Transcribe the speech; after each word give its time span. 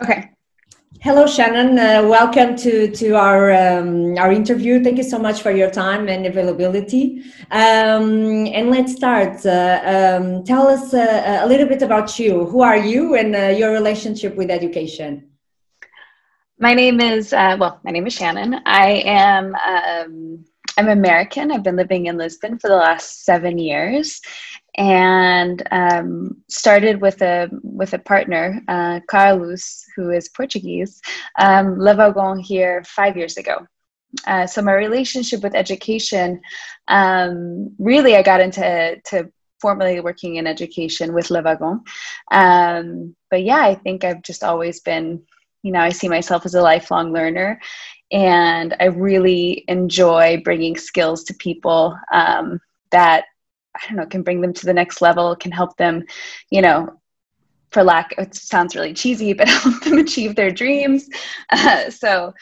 Okay. 0.00 0.30
Hello, 1.00 1.26
Shannon. 1.26 1.76
Uh, 1.76 2.08
welcome 2.08 2.54
to 2.56 2.90
to 2.90 3.16
our 3.16 3.50
um, 3.52 4.16
our 4.16 4.30
interview. 4.30 4.82
Thank 4.82 4.96
you 4.98 5.02
so 5.02 5.18
much 5.18 5.42
for 5.42 5.50
your 5.50 5.70
time 5.70 6.08
and 6.08 6.24
availability. 6.24 7.24
Um, 7.50 8.46
and 8.46 8.70
let's 8.70 8.94
start. 8.94 9.44
Uh, 9.44 9.80
um, 9.94 10.44
tell 10.44 10.68
us 10.68 10.94
uh, 10.94 11.40
a 11.42 11.46
little 11.48 11.66
bit 11.66 11.82
about 11.82 12.18
you. 12.18 12.46
Who 12.46 12.62
are 12.62 12.76
you, 12.76 13.16
and 13.16 13.34
uh, 13.34 13.48
your 13.58 13.72
relationship 13.72 14.36
with 14.36 14.50
education? 14.50 15.30
My 16.60 16.74
name 16.74 17.00
is 17.00 17.32
uh, 17.32 17.56
well. 17.58 17.80
My 17.82 17.90
name 17.90 18.06
is 18.06 18.14
Shannon. 18.14 18.60
I 18.66 19.02
am. 19.04 19.54
Um, 19.54 20.44
I'm 20.78 20.88
American. 20.88 21.50
I've 21.50 21.64
been 21.64 21.74
living 21.74 22.06
in 22.06 22.16
Lisbon 22.16 22.56
for 22.56 22.68
the 22.68 22.76
last 22.76 23.24
seven 23.24 23.58
years, 23.58 24.20
and 24.78 25.60
um, 25.72 26.36
started 26.48 27.00
with 27.00 27.20
a 27.20 27.50
with 27.62 27.94
a 27.94 27.98
partner, 27.98 28.62
uh, 28.68 29.00
Carlos, 29.08 29.84
who 29.96 30.10
is 30.10 30.28
Portuguese, 30.28 31.00
um, 31.38 31.78
Le 31.78 32.40
here 32.42 32.82
five 32.84 33.16
years 33.16 33.36
ago. 33.36 33.66
Uh, 34.26 34.46
so 34.46 34.62
my 34.62 34.72
relationship 34.72 35.42
with 35.42 35.56
education, 35.56 36.40
um, 36.86 37.74
really, 37.78 38.16
I 38.16 38.22
got 38.22 38.40
into 38.40 38.96
to 39.06 39.30
formally 39.60 39.98
working 39.98 40.36
in 40.36 40.46
education 40.46 41.12
with 41.12 41.30
Le 41.30 41.42
Wagon. 41.42 41.82
Um, 42.30 43.16
but 43.30 43.42
yeah, 43.42 43.60
I 43.60 43.74
think 43.74 44.04
I've 44.04 44.22
just 44.22 44.44
always 44.44 44.78
been, 44.78 45.20
you 45.64 45.72
know, 45.72 45.80
I 45.80 45.90
see 45.90 46.08
myself 46.08 46.46
as 46.46 46.54
a 46.54 46.62
lifelong 46.62 47.12
learner, 47.12 47.60
and 48.12 48.76
I 48.78 48.84
really 48.84 49.64
enjoy 49.66 50.40
bringing 50.44 50.76
skills 50.76 51.24
to 51.24 51.34
people 51.34 51.98
um, 52.12 52.60
that 52.92 53.24
I 53.82 53.88
don't 53.88 53.96
know, 53.96 54.06
can 54.06 54.22
bring 54.22 54.40
them 54.40 54.52
to 54.52 54.66
the 54.66 54.72
next 54.72 55.00
level, 55.00 55.36
can 55.36 55.52
help 55.52 55.76
them, 55.76 56.04
you 56.50 56.62
know, 56.62 56.98
for 57.70 57.84
lack, 57.84 58.12
of 58.18 58.28
it 58.28 58.34
sounds 58.34 58.74
really 58.74 58.94
cheesy, 58.94 59.32
but 59.34 59.48
help 59.48 59.82
them 59.82 59.98
achieve 59.98 60.34
their 60.34 60.50
dreams. 60.50 61.08
Uh, 61.50 61.90
so, 61.90 62.32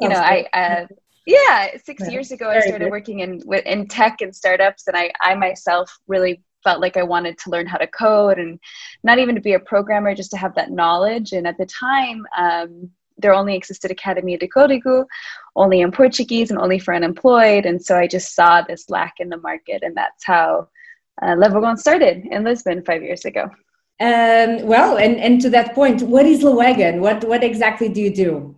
you 0.00 0.08
know, 0.08 0.16
I, 0.16 0.44
uh, 0.52 0.86
yeah, 1.24 1.68
six 1.84 2.02
yeah, 2.04 2.10
years 2.10 2.32
ago, 2.32 2.50
I 2.50 2.60
started 2.60 2.86
good. 2.86 2.90
working 2.90 3.20
in 3.20 3.42
in 3.64 3.86
tech 3.86 4.20
and 4.20 4.34
startups, 4.34 4.86
and 4.88 4.96
I, 4.96 5.12
I 5.20 5.34
myself 5.34 5.96
really 6.08 6.42
felt 6.64 6.80
like 6.80 6.96
I 6.96 7.02
wanted 7.04 7.38
to 7.38 7.50
learn 7.50 7.66
how 7.66 7.78
to 7.78 7.86
code 7.86 8.38
and 8.38 8.58
not 9.04 9.18
even 9.18 9.34
to 9.36 9.40
be 9.40 9.54
a 9.54 9.60
programmer, 9.60 10.14
just 10.14 10.32
to 10.32 10.36
have 10.36 10.54
that 10.56 10.72
knowledge. 10.72 11.32
And 11.32 11.46
at 11.46 11.58
the 11.58 11.66
time, 11.66 12.26
um, 12.36 12.90
there 13.18 13.34
only 13.34 13.54
existed 13.54 13.90
Academia 13.90 14.38
de 14.38 14.48
Código, 14.48 15.06
only 15.54 15.80
in 15.80 15.90
Portuguese 15.90 16.50
and 16.50 16.58
only 16.58 16.78
for 16.78 16.94
unemployed. 16.94 17.66
And 17.66 17.82
so 17.82 17.96
I 17.96 18.06
just 18.06 18.34
saw 18.34 18.62
this 18.62 18.90
lack 18.90 19.14
in 19.18 19.28
the 19.28 19.38
market, 19.38 19.82
and 19.82 19.96
that's 19.96 20.24
how 20.24 20.68
uh, 21.22 21.34
Le 21.34 21.50
Wagon 21.50 21.76
started 21.76 22.26
in 22.30 22.44
Lisbon 22.44 22.82
five 22.82 23.02
years 23.02 23.24
ago. 23.24 23.50
Um, 23.98 24.66
well, 24.66 24.98
and, 24.98 25.16
and 25.16 25.40
to 25.40 25.50
that 25.50 25.74
point, 25.74 26.02
what 26.02 26.26
is 26.26 26.42
Le 26.42 26.54
Wagon? 26.54 27.00
What, 27.00 27.24
what 27.24 27.42
exactly 27.42 27.88
do 27.88 28.00
you 28.00 28.14
do? 28.14 28.56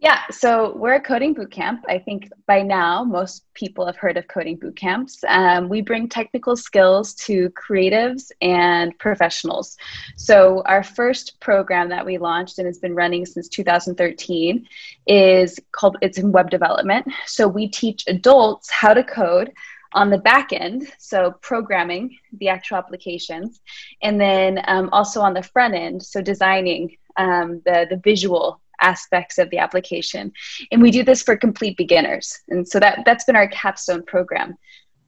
Yeah, 0.00 0.22
so 0.30 0.74
we're 0.76 0.94
a 0.94 1.00
coding 1.00 1.34
boot 1.34 1.50
camp. 1.50 1.84
I 1.86 1.98
think 1.98 2.30
by 2.46 2.62
now 2.62 3.04
most 3.04 3.44
people 3.52 3.84
have 3.84 3.98
heard 3.98 4.16
of 4.16 4.26
coding 4.28 4.56
boot 4.56 4.74
camps. 4.74 5.22
Um, 5.28 5.68
we 5.68 5.82
bring 5.82 6.08
technical 6.08 6.56
skills 6.56 7.12
to 7.26 7.50
creatives 7.50 8.30
and 8.40 8.98
professionals. 8.98 9.76
So 10.16 10.62
our 10.64 10.82
first 10.82 11.38
program 11.40 11.90
that 11.90 12.06
we 12.06 12.16
launched 12.16 12.58
and 12.58 12.66
has 12.66 12.78
been 12.78 12.94
running 12.94 13.26
since 13.26 13.46
2013 13.48 14.66
is 15.06 15.58
called 15.72 15.98
it's 16.00 16.16
in 16.16 16.32
web 16.32 16.48
development. 16.48 17.06
So 17.26 17.46
we 17.46 17.68
teach 17.68 18.04
adults 18.06 18.70
how 18.70 18.94
to 18.94 19.04
code 19.04 19.52
on 19.92 20.10
the 20.10 20.18
back 20.18 20.52
end, 20.52 20.88
so 20.98 21.32
programming 21.40 22.16
the 22.38 22.48
actual 22.48 22.76
applications, 22.76 23.60
and 24.02 24.20
then 24.20 24.60
um, 24.68 24.88
also 24.92 25.20
on 25.20 25.34
the 25.34 25.42
front 25.42 25.74
end, 25.74 26.02
so 26.02 26.20
designing 26.22 26.96
um, 27.16 27.60
the, 27.64 27.86
the 27.90 28.00
visual 28.04 28.60
aspects 28.80 29.38
of 29.38 29.50
the 29.50 29.58
application. 29.58 30.32
And 30.72 30.80
we 30.80 30.90
do 30.90 31.02
this 31.02 31.22
for 31.22 31.36
complete 31.36 31.76
beginners. 31.76 32.40
And 32.48 32.66
so 32.66 32.80
that, 32.80 33.02
that's 33.04 33.24
been 33.24 33.36
our 33.36 33.48
capstone 33.48 34.04
program. 34.04 34.56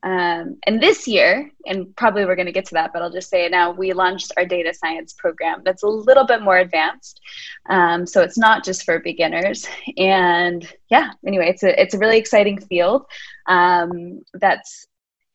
Um, 0.02 0.58
and 0.66 0.80
this 0.80 1.06
year, 1.06 1.50
and 1.64 1.94
probably 1.96 2.24
we're 2.24 2.36
going 2.36 2.46
to 2.46 2.52
get 2.52 2.66
to 2.66 2.74
that, 2.74 2.92
but 2.92 3.02
I'll 3.02 3.12
just 3.12 3.30
say 3.30 3.44
it 3.44 3.52
now, 3.52 3.70
we 3.70 3.92
launched 3.92 4.32
our 4.36 4.44
data 4.44 4.74
science 4.74 5.12
program 5.12 5.62
that's 5.64 5.84
a 5.84 5.88
little 5.88 6.26
bit 6.26 6.42
more 6.42 6.58
advanced. 6.58 7.20
Um, 7.68 8.06
so 8.06 8.20
it's 8.20 8.38
not 8.38 8.64
just 8.64 8.84
for 8.84 8.98
beginners. 8.98 9.66
And 9.96 10.68
yeah, 10.91 11.10
anyway, 11.26 11.50
it's 11.50 11.62
a, 11.62 11.80
it's 11.80 11.94
a 11.94 11.98
really 11.98 12.18
exciting 12.18 12.60
field 12.60 13.04
um, 13.46 14.22
that's 14.34 14.86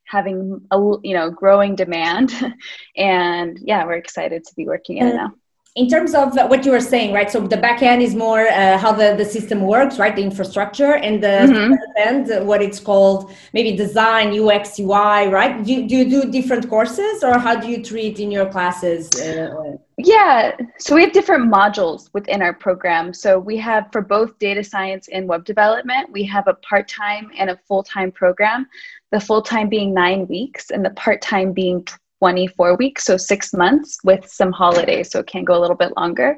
having 0.07 0.61
a 0.71 0.77
you 1.03 1.13
know 1.13 1.29
growing 1.29 1.75
demand 1.75 2.31
and 2.95 3.59
yeah 3.61 3.85
we're 3.85 3.97
excited 3.97 4.43
to 4.43 4.55
be 4.55 4.65
working 4.65 4.97
in 4.97 5.07
it 5.07 5.15
now 5.15 5.33
in 5.77 5.87
terms 5.87 6.15
of 6.15 6.33
what 6.49 6.65
you 6.65 6.71
were 6.71 6.81
saying, 6.81 7.13
right? 7.13 7.29
So 7.29 7.39
the 7.39 7.55
back 7.55 7.83
end 7.83 8.01
is 8.01 8.15
more 8.15 8.47
uh, 8.47 8.79
how 8.79 8.91
the, 8.91 9.13
the 9.15 9.23
system 9.23 9.61
works, 9.61 9.99
right? 9.99 10.15
The 10.15 10.23
infrastructure 10.23 10.95
and 10.95 11.21
the 11.21 11.37
mm-hmm. 11.47 11.73
end, 11.95 12.47
what 12.47 12.63
it's 12.63 12.79
called, 12.79 13.31
maybe 13.53 13.77
design, 13.77 14.27
UX, 14.37 14.79
UI, 14.79 15.27
right? 15.27 15.63
Do, 15.63 15.87
do 15.87 15.95
you 15.95 16.09
do 16.09 16.31
different 16.31 16.67
courses 16.67 17.23
or 17.23 17.37
how 17.37 17.55
do 17.55 17.67
you 17.67 17.83
treat 17.83 18.19
in 18.19 18.31
your 18.31 18.47
classes? 18.47 19.07
Uh, 19.21 19.77
yeah, 19.99 20.55
so 20.79 20.95
we 20.95 21.01
have 21.01 21.11
different 21.11 21.53
modules 21.53 22.09
within 22.11 22.41
our 22.41 22.53
program. 22.53 23.13
So 23.13 23.37
we 23.37 23.55
have 23.57 23.87
for 23.91 24.01
both 24.01 24.37
data 24.39 24.63
science 24.63 25.07
and 25.09 25.27
web 25.27 25.45
development, 25.45 26.11
we 26.11 26.23
have 26.23 26.47
a 26.47 26.55
part 26.55 26.87
time 26.87 27.29
and 27.37 27.51
a 27.51 27.57
full 27.67 27.83
time 27.83 28.11
program. 28.11 28.65
The 29.11 29.19
full 29.19 29.43
time 29.43 29.69
being 29.69 29.93
nine 29.93 30.27
weeks 30.27 30.71
and 30.71 30.83
the 30.83 30.89
part 30.91 31.21
time 31.21 31.53
being 31.53 31.85
24 32.19 32.77
weeks, 32.77 33.05
so 33.05 33.17
six 33.17 33.53
months 33.53 33.97
with 34.03 34.27
some 34.27 34.51
holidays, 34.51 35.11
so 35.11 35.19
it 35.19 35.27
can 35.27 35.43
go 35.43 35.57
a 35.57 35.61
little 35.61 35.75
bit 35.75 35.95
longer. 35.97 36.37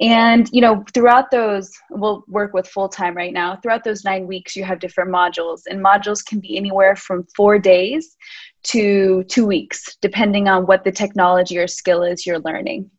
And 0.00 0.48
you 0.50 0.62
know, 0.62 0.82
throughout 0.94 1.30
those, 1.30 1.70
we'll 1.90 2.24
work 2.26 2.54
with 2.54 2.66
full 2.66 2.88
time 2.88 3.14
right 3.14 3.34
now. 3.34 3.56
Throughout 3.56 3.84
those 3.84 4.04
nine 4.04 4.26
weeks, 4.26 4.56
you 4.56 4.64
have 4.64 4.80
different 4.80 5.10
modules, 5.10 5.62
and 5.68 5.84
modules 5.84 6.24
can 6.24 6.40
be 6.40 6.56
anywhere 6.56 6.96
from 6.96 7.26
four 7.36 7.58
days 7.58 8.16
to 8.62 9.24
two 9.24 9.46
weeks, 9.46 9.96
depending 10.00 10.48
on 10.48 10.66
what 10.66 10.84
the 10.84 10.92
technology 10.92 11.58
or 11.58 11.66
skill 11.66 12.02
is 12.02 12.24
you're 12.24 12.40
learning. 12.40 12.90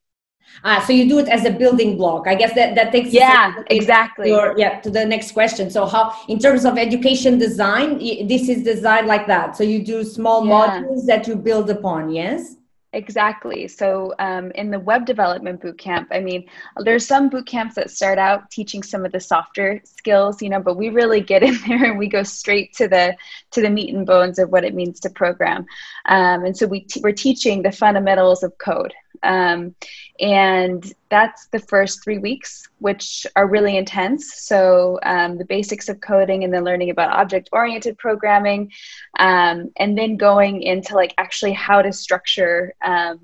Ah, 0.64 0.84
so 0.86 0.94
you 0.94 1.08
do 1.08 1.20
it 1.20 1.28
as 1.28 1.46
a 1.46 1.52
building 1.52 1.98
block. 1.98 2.28
I 2.28 2.36
guess 2.36 2.54
that 2.56 2.76
that 2.76 2.92
takes 2.92 3.12
yeah, 3.14 3.54
exactly. 3.68 4.30
Your, 4.30 4.58
yeah, 4.58 4.80
to 4.82 4.90
the 4.90 5.06
next 5.06 5.32
question. 5.32 5.70
So 5.70 5.86
how, 5.86 6.14
in 6.28 6.40
terms 6.40 6.66
of 6.66 6.78
education 6.78 7.38
design, 7.38 7.98
this 8.28 8.50
is 8.50 8.64
designed 8.64 9.08
like 9.08 9.28
that. 9.28 9.56
So 9.58 9.64
you 9.64 9.84
do 9.84 10.04
small 10.04 10.46
yeah. 10.46 10.52
modules 10.54 11.06
that 11.08 11.28
you 11.28 11.36
build 11.36 11.70
upon. 11.70 12.12
Yes. 12.12 12.58
Exactly. 12.94 13.70
So, 13.70 14.14
um, 14.20 14.52
in 14.52 14.70
the 14.70 14.80
web 14.80 15.06
development 15.06 15.62
bootcamp, 15.62 16.08
I 16.12 16.20
mean, 16.20 16.50
there's 16.78 17.06
some 17.06 17.30
boot 17.30 17.46
camps 17.46 17.76
that 17.76 17.90
start 17.90 18.20
out 18.20 18.52
teaching 18.52 18.84
some 18.84 19.06
of 19.06 19.14
the 19.14 19.20
softer 19.20 19.80
skills, 19.86 20.42
you 20.42 20.50
know, 20.50 20.60
but 20.60 20.76
we 20.76 20.90
really 20.90 21.22
get 21.22 21.42
in 21.50 21.58
there 21.66 21.86
and 21.86 21.98
we 21.98 22.08
go 22.08 22.24
straight 22.24 22.74
to 22.74 22.90
the 22.90 23.16
to 23.52 23.62
the 23.62 23.70
meat 23.70 23.94
and 23.96 24.06
bones 24.06 24.40
of 24.40 24.50
what 24.50 24.66
it 24.66 24.76
means 24.76 25.00
to 25.02 25.10
program. 25.10 25.66
Um, 26.06 26.44
and 26.44 26.56
so 26.56 26.68
we 26.68 26.82
t- 26.82 27.00
we're 27.02 27.14
teaching 27.14 27.62
the 27.62 27.72
fundamentals 27.72 28.44
of 28.44 28.58
code, 28.58 28.94
um, 29.24 29.76
and 30.20 30.94
that's 31.10 31.48
the 31.48 31.60
first 31.60 32.04
three 32.04 32.18
weeks, 32.18 32.68
which 32.80 33.26
are 33.36 33.48
really 33.48 33.78
intense. 33.78 34.34
So, 34.36 35.00
um, 35.04 35.38
the 35.38 35.46
basics 35.46 35.90
of 35.90 36.02
coding 36.02 36.44
and 36.44 36.54
then 36.54 36.64
learning 36.64 36.90
about 36.90 37.12
object 37.12 37.50
oriented 37.52 37.98
programming, 37.98 38.72
um, 39.20 39.72
and 39.78 39.98
then 39.98 40.18
going 40.18 40.62
into 40.62 40.96
like 40.96 41.14
actually 41.18 41.54
how 41.54 41.82
to 41.82 41.92
structure, 41.92 42.74
um, 42.84 43.20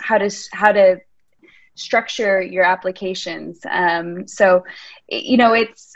how 0.00 0.18
to, 0.18 0.30
how 0.52 0.72
to, 0.72 1.00
structure 1.78 2.40
your 2.40 2.64
applications 2.64 3.60
um, 3.70 4.26
so 4.26 4.64
you 5.08 5.36
know 5.36 5.52
it's 5.52 5.95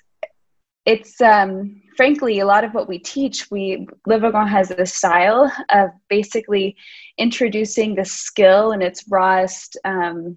it's 0.90 1.20
um, 1.20 1.80
frankly 1.96 2.40
a 2.40 2.46
lot 2.46 2.64
of 2.64 2.74
what 2.74 2.88
we 2.88 2.98
teach 2.98 3.48
we 3.50 3.86
Le 4.06 4.18
Wagon 4.18 4.48
has 4.48 4.72
a 4.72 4.84
style 4.84 5.52
of 5.68 5.90
basically 6.08 6.76
introducing 7.16 7.94
the 7.94 8.04
skill 8.04 8.72
in 8.72 8.82
its 8.82 9.04
rawest 9.08 9.76
um, 9.84 10.36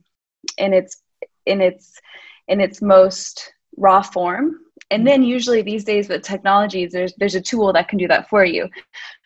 in 0.60 0.72
its 0.74 1.02
in 1.48 1.60
its 1.60 2.00
in 2.48 2.62
its 2.62 2.82
most 2.82 3.52
raw 3.78 4.04
form. 4.04 4.60
And 4.92 5.08
then 5.08 5.24
usually 5.24 5.64
these 5.64 5.84
days 5.84 6.08
with 6.08 6.22
technologies 6.22 6.92
there's 6.92 7.14
there's 7.18 7.36
a 7.36 7.42
tool 7.42 7.74
that 7.74 7.88
can 7.88 7.98
do 7.98 8.08
that 8.08 8.30
for 8.30 8.46
you. 8.46 8.70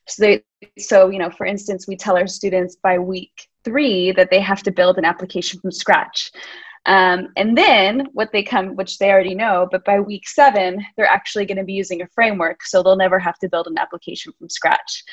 So 0.08 0.24
they, 0.24 0.44
so 0.80 1.10
you 1.10 1.20
know 1.20 1.30
for 1.30 1.46
instance 1.46 1.90
we 1.90 1.98
tell 1.98 2.16
our 2.16 2.28
students 2.28 2.78
by 2.78 3.00
week 3.00 3.50
three 3.66 4.14
that 4.14 4.30
they 4.32 4.40
have 4.40 4.64
to 4.64 4.72
build 4.72 4.98
an 4.98 5.04
application 5.04 5.60
from 5.60 5.72
scratch 5.72 6.32
um, 6.88 7.28
and 7.36 7.58
then 7.58 8.08
what 8.14 8.32
they 8.32 8.42
come, 8.42 8.76
which 8.78 8.98
they 8.98 9.12
already 9.12 9.36
know, 9.36 9.68
but 9.70 9.84
by 9.84 10.00
week 10.00 10.28
seven, 10.28 10.84
they're 10.96 11.06
actually 11.06 11.46
going 11.46 11.58
to 11.58 11.66
be 11.66 11.74
using 11.74 12.02
a 12.02 12.08
framework. 12.08 12.64
So 12.64 12.82
they'll 12.82 12.96
never 12.96 13.20
have 13.20 13.38
to 13.40 13.50
build 13.50 13.68
an 13.68 13.78
application 13.78 14.32
from 14.40 14.50
scratch. 14.50 15.04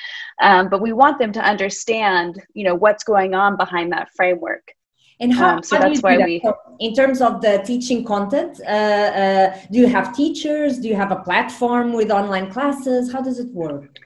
Um, 0.40 0.68
but 0.68 0.80
we 0.80 0.92
want 0.92 1.18
them 1.18 1.32
to 1.32 1.40
understand, 1.40 2.40
you 2.54 2.62
know, 2.62 2.76
what's 2.76 3.02
going 3.02 3.34
on 3.34 3.56
behind 3.56 3.90
that 3.92 4.08
framework. 4.16 4.72
And 5.18 5.32
how, 5.32 5.56
um, 5.56 5.62
so 5.64 5.76
how 5.76 5.88
that's 5.88 6.00
why 6.00 6.16
that? 6.16 6.26
we. 6.26 6.40
So 6.44 6.56
in 6.78 6.94
terms 6.94 7.20
of 7.20 7.40
the 7.40 7.62
teaching 7.66 8.04
content, 8.04 8.60
uh, 8.66 8.70
uh, 8.70 9.58
do 9.72 9.78
you 9.80 9.88
have 9.88 10.14
teachers? 10.14 10.78
Do 10.78 10.86
you 10.86 10.96
have 10.96 11.10
a 11.10 11.16
platform 11.16 11.92
with 11.92 12.10
online 12.10 12.52
classes? 12.52 13.12
How 13.12 13.20
does 13.20 13.40
it 13.40 13.48
work? 13.52 13.98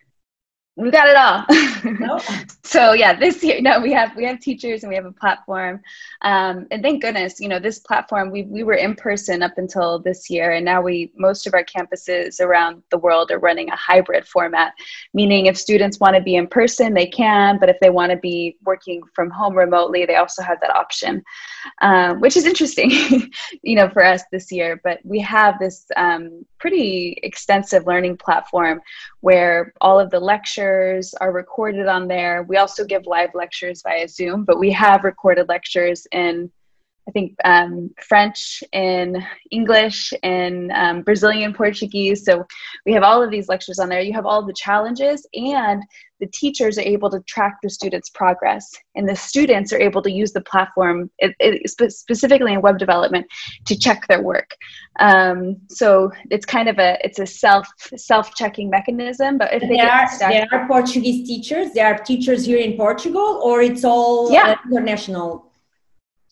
We 0.78 0.92
got 0.92 1.08
it 1.08 1.16
all. 1.16 1.44
Nope. 1.98 2.22
so 2.62 2.92
yeah, 2.92 3.12
this 3.12 3.42
year, 3.42 3.60
no, 3.60 3.80
we 3.80 3.92
have 3.92 4.14
we 4.14 4.24
have 4.24 4.38
teachers 4.38 4.84
and 4.84 4.90
we 4.90 4.94
have 4.94 5.06
a 5.06 5.12
platform, 5.12 5.80
um, 6.22 6.68
and 6.70 6.82
thank 6.84 7.02
goodness, 7.02 7.40
you 7.40 7.48
know, 7.48 7.58
this 7.58 7.80
platform 7.80 8.30
we 8.30 8.44
we 8.44 8.62
were 8.62 8.74
in 8.74 8.94
person 8.94 9.42
up 9.42 9.54
until 9.56 9.98
this 9.98 10.30
year, 10.30 10.52
and 10.52 10.64
now 10.64 10.80
we 10.80 11.12
most 11.16 11.48
of 11.48 11.54
our 11.54 11.64
campuses 11.64 12.40
around 12.40 12.80
the 12.90 12.98
world 12.98 13.32
are 13.32 13.40
running 13.40 13.68
a 13.70 13.76
hybrid 13.76 14.24
format, 14.24 14.72
meaning 15.12 15.46
if 15.46 15.58
students 15.58 15.98
want 15.98 16.14
to 16.14 16.22
be 16.22 16.36
in 16.36 16.46
person, 16.46 16.94
they 16.94 17.06
can, 17.06 17.58
but 17.58 17.68
if 17.68 17.76
they 17.80 17.90
want 17.90 18.12
to 18.12 18.18
be 18.18 18.56
working 18.64 19.02
from 19.14 19.30
home 19.30 19.56
remotely, 19.56 20.06
they 20.06 20.16
also 20.16 20.42
have 20.42 20.60
that 20.60 20.74
option, 20.74 21.24
um, 21.82 22.20
which 22.20 22.36
is 22.36 22.44
interesting, 22.44 22.90
you 23.62 23.74
know, 23.74 23.88
for 23.88 24.04
us 24.04 24.22
this 24.30 24.52
year. 24.52 24.80
But 24.84 25.00
we 25.02 25.18
have 25.20 25.58
this 25.58 25.86
um, 25.96 26.46
pretty 26.60 27.18
extensive 27.24 27.84
learning 27.84 28.16
platform 28.16 28.80
where 29.20 29.72
all 29.80 29.98
of 29.98 30.10
the 30.10 30.20
lectures 30.20 31.14
are 31.14 31.32
recorded 31.32 31.86
on 31.86 32.06
there. 32.06 32.44
We 32.44 32.56
also 32.56 32.84
give 32.84 33.06
live 33.06 33.34
lectures 33.34 33.82
via 33.82 34.08
Zoom, 34.08 34.44
but 34.44 34.58
we 34.58 34.70
have 34.72 35.04
recorded 35.04 35.48
lectures 35.48 36.06
in 36.12 36.50
I 37.08 37.10
think 37.10 37.34
um, 37.44 37.90
French 38.06 38.62
and 38.74 39.16
English 39.50 40.12
and 40.22 40.70
um, 40.72 41.02
Brazilian 41.02 41.54
Portuguese. 41.54 42.24
So 42.24 42.46
we 42.84 42.92
have 42.92 43.02
all 43.02 43.22
of 43.22 43.30
these 43.30 43.48
lectures 43.48 43.78
on 43.78 43.88
there. 43.88 44.02
You 44.02 44.12
have 44.12 44.26
all 44.26 44.44
the 44.44 44.52
challenges, 44.52 45.26
and 45.32 45.82
the 46.20 46.26
teachers 46.26 46.76
are 46.76 46.82
able 46.82 47.08
to 47.10 47.20
track 47.20 47.58
the 47.62 47.70
students' 47.70 48.10
progress, 48.10 48.70
and 48.94 49.08
the 49.08 49.16
students 49.16 49.72
are 49.72 49.80
able 49.80 50.02
to 50.02 50.10
use 50.10 50.32
the 50.32 50.42
platform 50.42 51.10
it, 51.18 51.34
it, 51.40 51.70
specifically 51.90 52.52
in 52.52 52.60
web 52.60 52.78
development 52.78 53.26
to 53.66 53.78
check 53.78 54.06
their 54.08 54.22
work. 54.22 54.54
Um, 55.00 55.56
so 55.70 56.10
it's 56.30 56.44
kind 56.44 56.68
of 56.68 56.78
a 56.78 56.98
it's 57.02 57.20
a 57.20 57.26
self 57.26 57.66
self 57.96 58.34
checking 58.34 58.68
mechanism. 58.68 59.38
But 59.38 59.54
if 59.54 59.62
they, 59.62 59.80
are 59.80 60.10
stuck, 60.10 60.52
are 60.52 60.66
Portuguese 60.66 61.26
teachers, 61.26 61.72
they 61.72 61.80
are 61.80 61.96
teachers 61.96 62.44
here 62.44 62.58
in 62.58 62.76
Portugal, 62.76 63.40
or 63.42 63.62
it's 63.62 63.84
all 63.84 64.30
yeah. 64.30 64.48
Uh, 64.48 64.56
international 64.66 65.47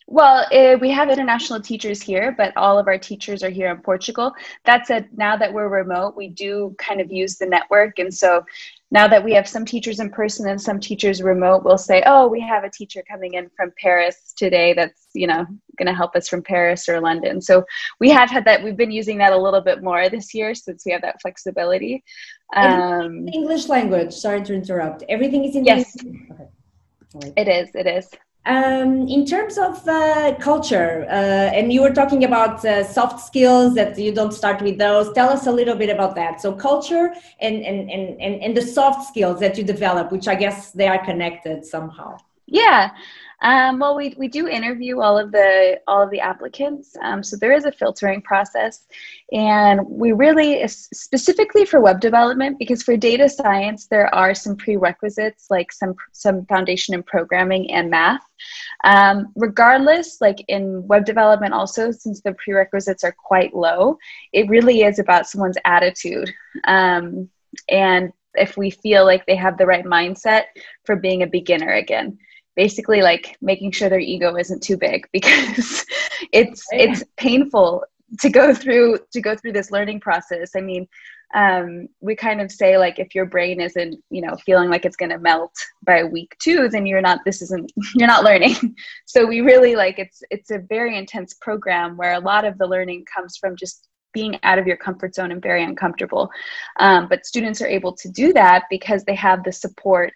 well, 0.08 0.46
uh, 0.52 0.78
we 0.78 0.90
have 0.90 1.10
international 1.10 1.60
teachers 1.60 2.00
here, 2.00 2.32
but 2.38 2.56
all 2.56 2.78
of 2.78 2.86
our 2.86 2.96
teachers 2.96 3.42
are 3.42 3.50
here 3.50 3.70
in 3.72 3.78
Portugal. 3.78 4.32
That 4.64 4.86
said, 4.86 5.08
now 5.16 5.36
that 5.36 5.52
we're 5.52 5.68
remote, 5.68 6.16
we 6.16 6.28
do 6.28 6.76
kind 6.78 7.00
of 7.00 7.10
use 7.10 7.38
the 7.38 7.46
network. 7.46 7.98
And 7.98 8.14
so 8.14 8.44
now 8.92 9.08
that 9.08 9.24
we 9.24 9.32
have 9.32 9.48
some 9.48 9.64
teachers 9.64 9.98
in 9.98 10.10
person 10.10 10.48
and 10.48 10.60
some 10.60 10.78
teachers 10.78 11.22
remote, 11.22 11.64
we'll 11.64 11.76
say, 11.76 12.04
oh, 12.06 12.28
we 12.28 12.40
have 12.40 12.62
a 12.62 12.70
teacher 12.70 13.02
coming 13.10 13.34
in 13.34 13.50
from 13.56 13.72
Paris 13.82 14.32
today 14.36 14.74
that's, 14.74 15.08
you 15.12 15.26
know, 15.26 15.44
going 15.76 15.86
to 15.86 15.92
help 15.94 16.14
us 16.14 16.28
from 16.28 16.40
Paris 16.40 16.88
or 16.88 17.00
London. 17.00 17.40
So 17.40 17.64
we 17.98 18.08
have 18.10 18.30
had 18.30 18.44
that, 18.44 18.62
we've 18.62 18.76
been 18.76 18.92
using 18.92 19.18
that 19.18 19.32
a 19.32 19.36
little 19.36 19.60
bit 19.60 19.82
more 19.82 20.08
this 20.08 20.32
year 20.32 20.54
since 20.54 20.86
we 20.86 20.92
have 20.92 21.02
that 21.02 21.20
flexibility. 21.20 22.04
Um, 22.54 23.26
English 23.26 23.68
language, 23.68 24.12
sorry 24.12 24.42
to 24.44 24.54
interrupt. 24.54 25.02
Everything 25.08 25.44
is 25.44 25.56
in 25.56 25.64
yes. 25.64 25.96
Okay. 27.16 27.32
It 27.36 27.48
is, 27.48 27.74
it 27.74 27.88
is. 27.88 28.08
Um, 28.46 29.08
in 29.08 29.26
terms 29.26 29.58
of 29.58 29.86
uh, 29.88 30.36
culture, 30.38 31.04
uh, 31.08 31.56
and 31.56 31.72
you 31.72 31.82
were 31.82 31.92
talking 31.92 32.22
about 32.22 32.64
uh, 32.64 32.84
soft 32.84 33.18
skills 33.26 33.74
that 33.74 33.98
you 33.98 34.12
don't 34.14 34.32
start 34.32 34.62
with 34.62 34.78
those. 34.78 35.12
Tell 35.14 35.28
us 35.28 35.48
a 35.48 35.52
little 35.52 35.74
bit 35.74 35.90
about 35.90 36.14
that. 36.14 36.40
So 36.40 36.52
culture 36.52 37.12
and, 37.40 37.56
and, 37.64 37.90
and, 37.90 38.20
and, 38.20 38.42
and 38.44 38.56
the 38.56 38.62
soft 38.62 39.08
skills 39.08 39.40
that 39.40 39.58
you 39.58 39.64
develop, 39.64 40.12
which 40.12 40.28
I 40.28 40.36
guess 40.36 40.70
they 40.70 40.86
are 40.86 41.04
connected 41.04 41.64
somehow. 41.64 42.18
Yeah. 42.46 42.90
Um, 43.42 43.78
well, 43.78 43.94
we, 43.94 44.14
we 44.16 44.28
do 44.28 44.48
interview 44.48 45.00
all 45.00 45.18
of 45.18 45.30
the 45.30 45.78
all 45.86 46.02
of 46.02 46.10
the 46.10 46.20
applicants, 46.20 46.96
um, 47.02 47.22
so 47.22 47.36
there 47.36 47.52
is 47.52 47.66
a 47.66 47.72
filtering 47.72 48.22
process, 48.22 48.86
and 49.30 49.80
we 49.86 50.12
really 50.12 50.66
specifically 50.66 51.66
for 51.66 51.80
web 51.80 52.00
development 52.00 52.58
because 52.58 52.82
for 52.82 52.96
data 52.96 53.28
science 53.28 53.88
there 53.88 54.12
are 54.14 54.34
some 54.34 54.56
prerequisites 54.56 55.48
like 55.50 55.70
some 55.70 55.94
some 56.12 56.46
foundation 56.46 56.94
in 56.94 57.02
programming 57.02 57.70
and 57.70 57.90
math. 57.90 58.22
Um, 58.84 59.32
regardless, 59.36 60.22
like 60.22 60.42
in 60.48 60.86
web 60.86 61.04
development, 61.04 61.52
also 61.52 61.90
since 61.90 62.22
the 62.22 62.32
prerequisites 62.42 63.04
are 63.04 63.14
quite 63.22 63.54
low, 63.54 63.98
it 64.32 64.48
really 64.48 64.82
is 64.82 64.98
about 64.98 65.28
someone's 65.28 65.58
attitude 65.66 66.32
um, 66.64 67.28
and 67.68 68.12
if 68.34 68.56
we 68.56 68.70
feel 68.70 69.04
like 69.04 69.24
they 69.26 69.36
have 69.36 69.58
the 69.58 69.66
right 69.66 69.84
mindset 69.84 70.44
for 70.84 70.96
being 70.96 71.22
a 71.22 71.26
beginner 71.26 71.72
again 71.72 72.18
basically 72.56 73.02
like 73.02 73.36
making 73.40 73.70
sure 73.70 73.88
their 73.88 74.00
ego 74.00 74.36
isn't 74.36 74.62
too 74.62 74.76
big 74.76 75.06
because 75.12 75.84
it's 76.32 76.64
it's 76.72 77.04
painful 77.16 77.84
to 78.20 78.30
go 78.30 78.54
through 78.54 78.98
to 79.12 79.20
go 79.20 79.36
through 79.36 79.52
this 79.52 79.70
learning 79.70 80.00
process. 80.00 80.52
I 80.56 80.60
mean 80.60 80.88
um, 81.34 81.88
we 82.00 82.14
kind 82.14 82.40
of 82.40 82.52
say 82.52 82.78
like 82.78 83.00
if 83.00 83.14
your 83.14 83.26
brain 83.26 83.60
isn't 83.60 83.96
you 84.10 84.22
know 84.22 84.36
feeling 84.46 84.70
like 84.70 84.84
it's 84.84 84.96
going 84.96 85.10
to 85.10 85.18
melt 85.18 85.52
by 85.84 86.04
week 86.04 86.36
two 86.40 86.68
then 86.68 86.86
you're 86.86 87.00
not 87.00 87.20
this 87.24 87.42
isn't 87.42 87.70
you're 87.94 88.08
not 88.08 88.24
learning. 88.24 88.56
So 89.06 89.26
we 89.26 89.40
really 89.40 89.76
like 89.76 89.98
it's 89.98 90.22
it's 90.30 90.50
a 90.50 90.58
very 90.58 90.96
intense 90.96 91.34
program 91.34 91.96
where 91.96 92.14
a 92.14 92.20
lot 92.20 92.44
of 92.44 92.58
the 92.58 92.66
learning 92.66 93.06
comes 93.12 93.36
from 93.36 93.56
just 93.56 93.88
being 94.12 94.38
out 94.44 94.58
of 94.58 94.66
your 94.66 94.78
comfort 94.78 95.14
zone 95.14 95.30
and 95.30 95.42
very 95.42 95.62
uncomfortable. 95.62 96.30
Um, 96.80 97.06
but 97.08 97.26
students 97.26 97.60
are 97.60 97.66
able 97.66 97.94
to 97.96 98.08
do 98.08 98.32
that 98.32 98.64
because 98.70 99.04
they 99.04 99.14
have 99.14 99.44
the 99.44 99.52
support 99.52 100.12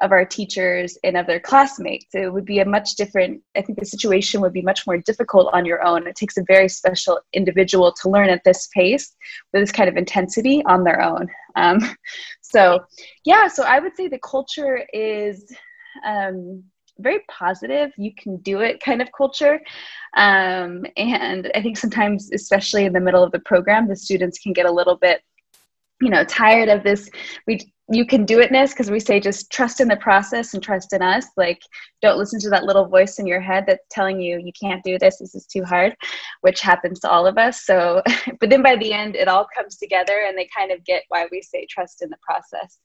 of 0.00 0.12
our 0.12 0.24
teachers 0.24 0.96
and 1.04 1.16
of 1.16 1.26
their 1.26 1.40
classmates. 1.40 2.14
It 2.14 2.32
would 2.32 2.44
be 2.44 2.60
a 2.60 2.64
much 2.64 2.94
different, 2.94 3.42
I 3.56 3.62
think 3.62 3.78
the 3.78 3.84
situation 3.84 4.40
would 4.40 4.52
be 4.52 4.62
much 4.62 4.86
more 4.86 4.98
difficult 4.98 5.52
on 5.52 5.64
your 5.66 5.84
own. 5.84 6.06
It 6.06 6.16
takes 6.16 6.36
a 6.36 6.44
very 6.46 6.68
special 6.68 7.20
individual 7.32 7.92
to 8.00 8.08
learn 8.08 8.30
at 8.30 8.42
this 8.44 8.68
pace 8.74 9.14
with 9.52 9.62
this 9.62 9.72
kind 9.72 9.88
of 9.88 9.96
intensity 9.96 10.62
on 10.66 10.84
their 10.84 11.02
own. 11.02 11.28
Um, 11.56 11.78
so, 12.40 12.80
yeah, 13.24 13.48
so 13.48 13.64
I 13.64 13.78
would 13.78 13.96
say 13.96 14.08
the 14.08 14.18
culture 14.18 14.84
is 14.92 15.52
um, 16.04 16.64
very 16.98 17.20
positive, 17.30 17.92
you 17.96 18.12
can 18.14 18.36
do 18.38 18.60
it 18.60 18.82
kind 18.82 19.02
of 19.02 19.08
culture. 19.16 19.60
Um, 20.16 20.84
and 20.96 21.50
I 21.54 21.62
think 21.62 21.76
sometimes, 21.76 22.30
especially 22.32 22.84
in 22.84 22.92
the 22.92 23.00
middle 23.00 23.22
of 23.22 23.32
the 23.32 23.40
program, 23.40 23.88
the 23.88 23.96
students 23.96 24.38
can 24.38 24.52
get 24.52 24.66
a 24.66 24.72
little 24.72 24.96
bit 24.96 25.22
you 26.00 26.08
know 26.08 26.24
tired 26.24 26.68
of 26.68 26.82
this 26.82 27.10
we 27.46 27.60
you 27.92 28.06
can 28.06 28.24
do 28.24 28.38
itness 28.38 28.70
because 28.70 28.90
we 28.90 29.00
say 29.00 29.18
just 29.18 29.50
trust 29.50 29.80
in 29.80 29.88
the 29.88 29.96
process 29.96 30.54
and 30.54 30.62
trust 30.62 30.92
in 30.92 31.02
us. 31.02 31.26
Like 31.36 31.60
don't 32.00 32.18
listen 32.18 32.38
to 32.40 32.50
that 32.50 32.64
little 32.64 32.86
voice 32.86 33.18
in 33.18 33.26
your 33.26 33.40
head 33.40 33.64
that's 33.66 33.84
telling 33.90 34.20
you 34.20 34.38
you 34.38 34.52
can't 34.52 34.82
do 34.84 34.98
this. 34.98 35.18
This 35.18 35.34
is 35.34 35.46
too 35.46 35.64
hard 35.64 35.96
which 36.42 36.60
happens 36.60 37.00
to 37.00 37.10
all 37.10 37.26
of 37.26 37.36
us. 37.36 37.64
So 37.64 38.02
but 38.40 38.48
then 38.48 38.62
by 38.62 38.76
the 38.76 38.92
end 38.92 39.16
it 39.16 39.28
all 39.28 39.46
comes 39.56 39.76
together 39.76 40.24
and 40.26 40.38
they 40.38 40.48
kind 40.56 40.70
of 40.70 40.84
get 40.84 41.02
why 41.08 41.26
we 41.32 41.42
say 41.42 41.66
trust 41.68 42.02
in 42.02 42.10
the 42.10 42.16
process. 42.22 42.78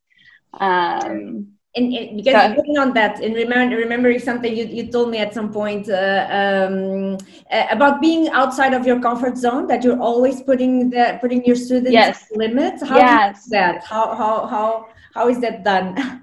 Um, 0.59 1.47
and, 1.75 1.93
and 1.93 2.17
because 2.17 2.55
so, 2.55 2.81
on 2.81 2.93
that 2.93 3.21
and 3.21 3.35
remember, 3.35 3.75
remembering 3.75 4.19
something 4.19 4.55
you, 4.55 4.65
you 4.65 4.89
told 4.89 5.09
me 5.09 5.17
at 5.17 5.33
some 5.33 5.51
point 5.51 5.89
uh, 5.89 6.27
um, 6.31 7.17
about 7.51 7.99
being 7.99 8.29
outside 8.29 8.73
of 8.73 8.87
your 8.87 8.99
comfort 9.01 9.37
zone 9.37 9.67
that 9.67 9.83
you're 9.83 9.99
always 9.99 10.41
putting 10.41 10.89
the 10.89 11.17
putting 11.19 11.43
your 11.43 11.57
students 11.57 11.91
yes. 11.91 12.27
limits. 12.33 12.81
How 12.81 12.97
yes. 12.97 13.43
do 13.49 13.57
you 13.57 13.63
do 13.63 13.73
that? 13.73 13.83
How 13.83 14.15
how 14.15 14.47
how 14.47 14.87
how 15.15 15.29
is 15.29 15.39
that 15.39 15.63
done? 15.63 16.21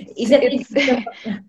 Is 0.16 0.30
it 0.30 0.66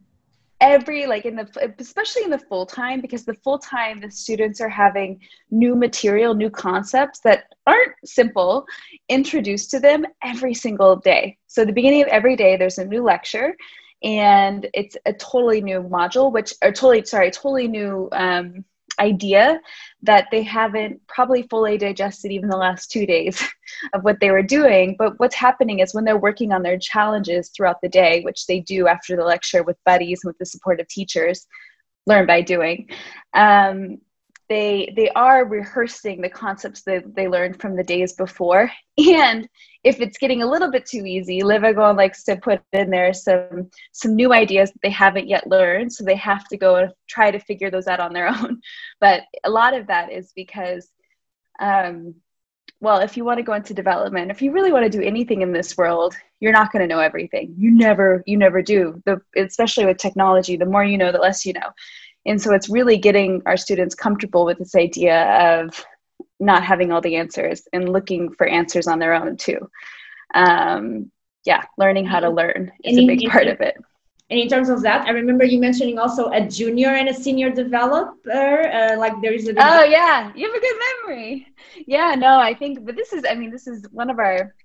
every 0.61 1.07
like 1.07 1.25
in 1.25 1.35
the 1.35 1.73
especially 1.79 2.23
in 2.23 2.29
the 2.29 2.37
full 2.37 2.65
time 2.65 3.01
because 3.01 3.23
the 3.23 3.33
full 3.33 3.57
time 3.57 3.99
the 3.99 4.11
students 4.11 4.59
are 4.61 4.69
having 4.69 5.19
new 5.49 5.73
material 5.73 6.35
new 6.35 6.49
concepts 6.49 7.19
that 7.21 7.45
aren't 7.65 7.93
simple 8.05 8.65
introduced 9.09 9.71
to 9.71 9.79
them 9.79 10.05
every 10.21 10.53
single 10.53 10.97
day. 10.97 11.37
So 11.47 11.63
the 11.63 11.73
beginning 11.73 12.01
of 12.03 12.09
every 12.09 12.35
day 12.35 12.57
there's 12.57 12.77
a 12.77 12.85
new 12.85 13.03
lecture 13.03 13.55
and 14.03 14.67
it's 14.73 14.97
a 15.05 15.13
totally 15.13 15.61
new 15.61 15.81
module 15.81 16.31
which 16.31 16.53
or 16.61 16.71
totally 16.71 17.05
sorry 17.05 17.31
totally 17.31 17.67
new 17.67 18.09
um, 18.11 18.65
idea 18.99 19.59
that 20.03 20.27
they 20.31 20.43
haven't 20.43 20.99
probably 21.07 21.43
fully 21.43 21.77
digested 21.77 22.31
even 22.31 22.49
the 22.49 22.57
last 22.57 22.91
two 22.91 23.05
days 23.05 23.41
of 23.93 24.03
what 24.03 24.19
they 24.19 24.31
were 24.31 24.43
doing. 24.43 24.95
But 24.97 25.19
what's 25.19 25.35
happening 25.35 25.79
is 25.79 25.93
when 25.93 26.03
they're 26.03 26.17
working 26.17 26.51
on 26.51 26.63
their 26.63 26.77
challenges 26.77 27.49
throughout 27.49 27.81
the 27.81 27.89
day, 27.89 28.21
which 28.21 28.45
they 28.47 28.59
do 28.59 28.87
after 28.87 29.15
the 29.15 29.23
lecture 29.23 29.63
with 29.63 29.77
buddies 29.85 30.21
and 30.23 30.29
with 30.29 30.37
the 30.37 30.45
support 30.45 30.79
of 30.79 30.87
teachers, 30.87 31.47
learn 32.05 32.25
by 32.25 32.41
doing. 32.41 32.89
Um, 33.33 33.99
they 34.51 34.91
they 34.97 35.09
are 35.11 35.45
rehearsing 35.45 36.19
the 36.19 36.29
concepts 36.29 36.81
that 36.81 37.15
they 37.15 37.29
learned 37.29 37.61
from 37.61 37.77
the 37.77 37.83
days 37.83 38.13
before. 38.13 38.69
And 38.97 39.47
if 39.85 40.01
it's 40.01 40.17
getting 40.17 40.43
a 40.43 40.51
little 40.53 40.69
bit 40.69 40.85
too 40.85 41.05
easy 41.05 41.41
Le 41.41 41.59
Wagon 41.59 41.95
likes 41.95 42.23
to 42.25 42.35
put 42.35 42.61
in 42.73 42.89
there 42.89 43.13
some 43.13 43.71
some 43.93 44.13
new 44.15 44.33
ideas 44.33 44.69
that 44.71 44.81
they 44.83 44.89
haven't 44.89 45.29
yet 45.29 45.47
learned. 45.47 45.93
So 45.93 46.03
they 46.03 46.17
have 46.31 46.45
to 46.49 46.57
go 46.57 46.75
and 46.75 46.91
try 47.07 47.31
to 47.31 47.39
figure 47.39 47.71
those 47.71 47.87
out 47.87 48.01
on 48.01 48.11
their 48.13 48.27
own. 48.35 48.59
But 48.99 49.21
a 49.45 49.49
lot 49.49 49.73
of 49.73 49.87
that 49.87 50.11
is 50.11 50.33
because 50.35 50.89
um, 51.61 52.13
well 52.81 52.99
if 52.99 53.15
you 53.15 53.23
want 53.23 53.37
to 53.37 53.49
go 53.49 53.53
into 53.53 53.73
development 53.73 54.31
if 54.31 54.41
you 54.41 54.51
really 54.51 54.73
want 54.73 54.83
to 54.83 54.97
do 54.97 55.03
anything 55.11 55.41
in 55.41 55.53
this 55.53 55.77
world 55.77 56.13
you're 56.41 56.59
not 56.59 56.71
going 56.73 56.81
to 56.81 56.93
know 56.93 56.99
everything. 56.99 57.55
You 57.57 57.71
never 57.71 58.23
you 58.25 58.37
never 58.37 58.61
do. 58.61 59.01
The 59.05 59.21
especially 59.37 59.85
with 59.85 59.97
technology 59.97 60.57
the 60.57 60.71
more 60.73 60.83
you 60.83 60.97
know 60.97 61.11
the 61.13 61.25
less 61.27 61.45
you 61.45 61.53
know 61.53 61.69
and 62.25 62.41
so 62.41 62.53
it's 62.53 62.69
really 62.69 62.97
getting 62.97 63.41
our 63.45 63.57
students 63.57 63.95
comfortable 63.95 64.45
with 64.45 64.57
this 64.57 64.75
idea 64.75 65.61
of 65.61 65.85
not 66.39 66.63
having 66.63 66.91
all 66.91 67.01
the 67.01 67.15
answers 67.15 67.63
and 67.73 67.91
looking 67.91 68.31
for 68.33 68.47
answers 68.47 68.87
on 68.87 68.99
their 68.99 69.13
own 69.13 69.37
too. 69.37 69.69
Um, 70.33 71.11
yeah, 71.45 71.63
learning 71.77 72.05
how 72.05 72.19
to 72.19 72.29
learn 72.29 72.71
is 72.83 72.97
a 72.97 73.05
big 73.05 73.29
part 73.29 73.47
of 73.47 73.61
it. 73.61 73.75
And 74.29 74.39
in 74.39 74.47
terms 74.47 74.69
of 74.69 74.81
that, 74.83 75.07
I 75.07 75.11
remember 75.11 75.43
you 75.43 75.59
mentioning 75.59 75.99
also 75.99 76.29
a 76.29 76.47
junior 76.47 76.89
and 76.89 77.09
a 77.09 77.13
senior 77.13 77.49
developer. 77.49 78.71
Uh, 78.71 78.97
like 78.97 79.13
there 79.21 79.33
is 79.33 79.49
a. 79.49 79.53
Oh 79.57 79.83
yeah, 79.83 80.31
you 80.33 80.47
have 80.47 80.55
a 80.55 80.59
good 80.61 80.79
memory. 81.05 81.47
Yeah, 81.85 82.15
no, 82.15 82.39
I 82.39 82.53
think, 82.53 82.85
but 82.85 82.95
this 82.95 83.11
is, 83.11 83.23
I 83.29 83.35
mean, 83.35 83.51
this 83.51 83.67
is 83.67 83.85
one 83.91 84.09
of 84.09 84.19
our 84.19 84.55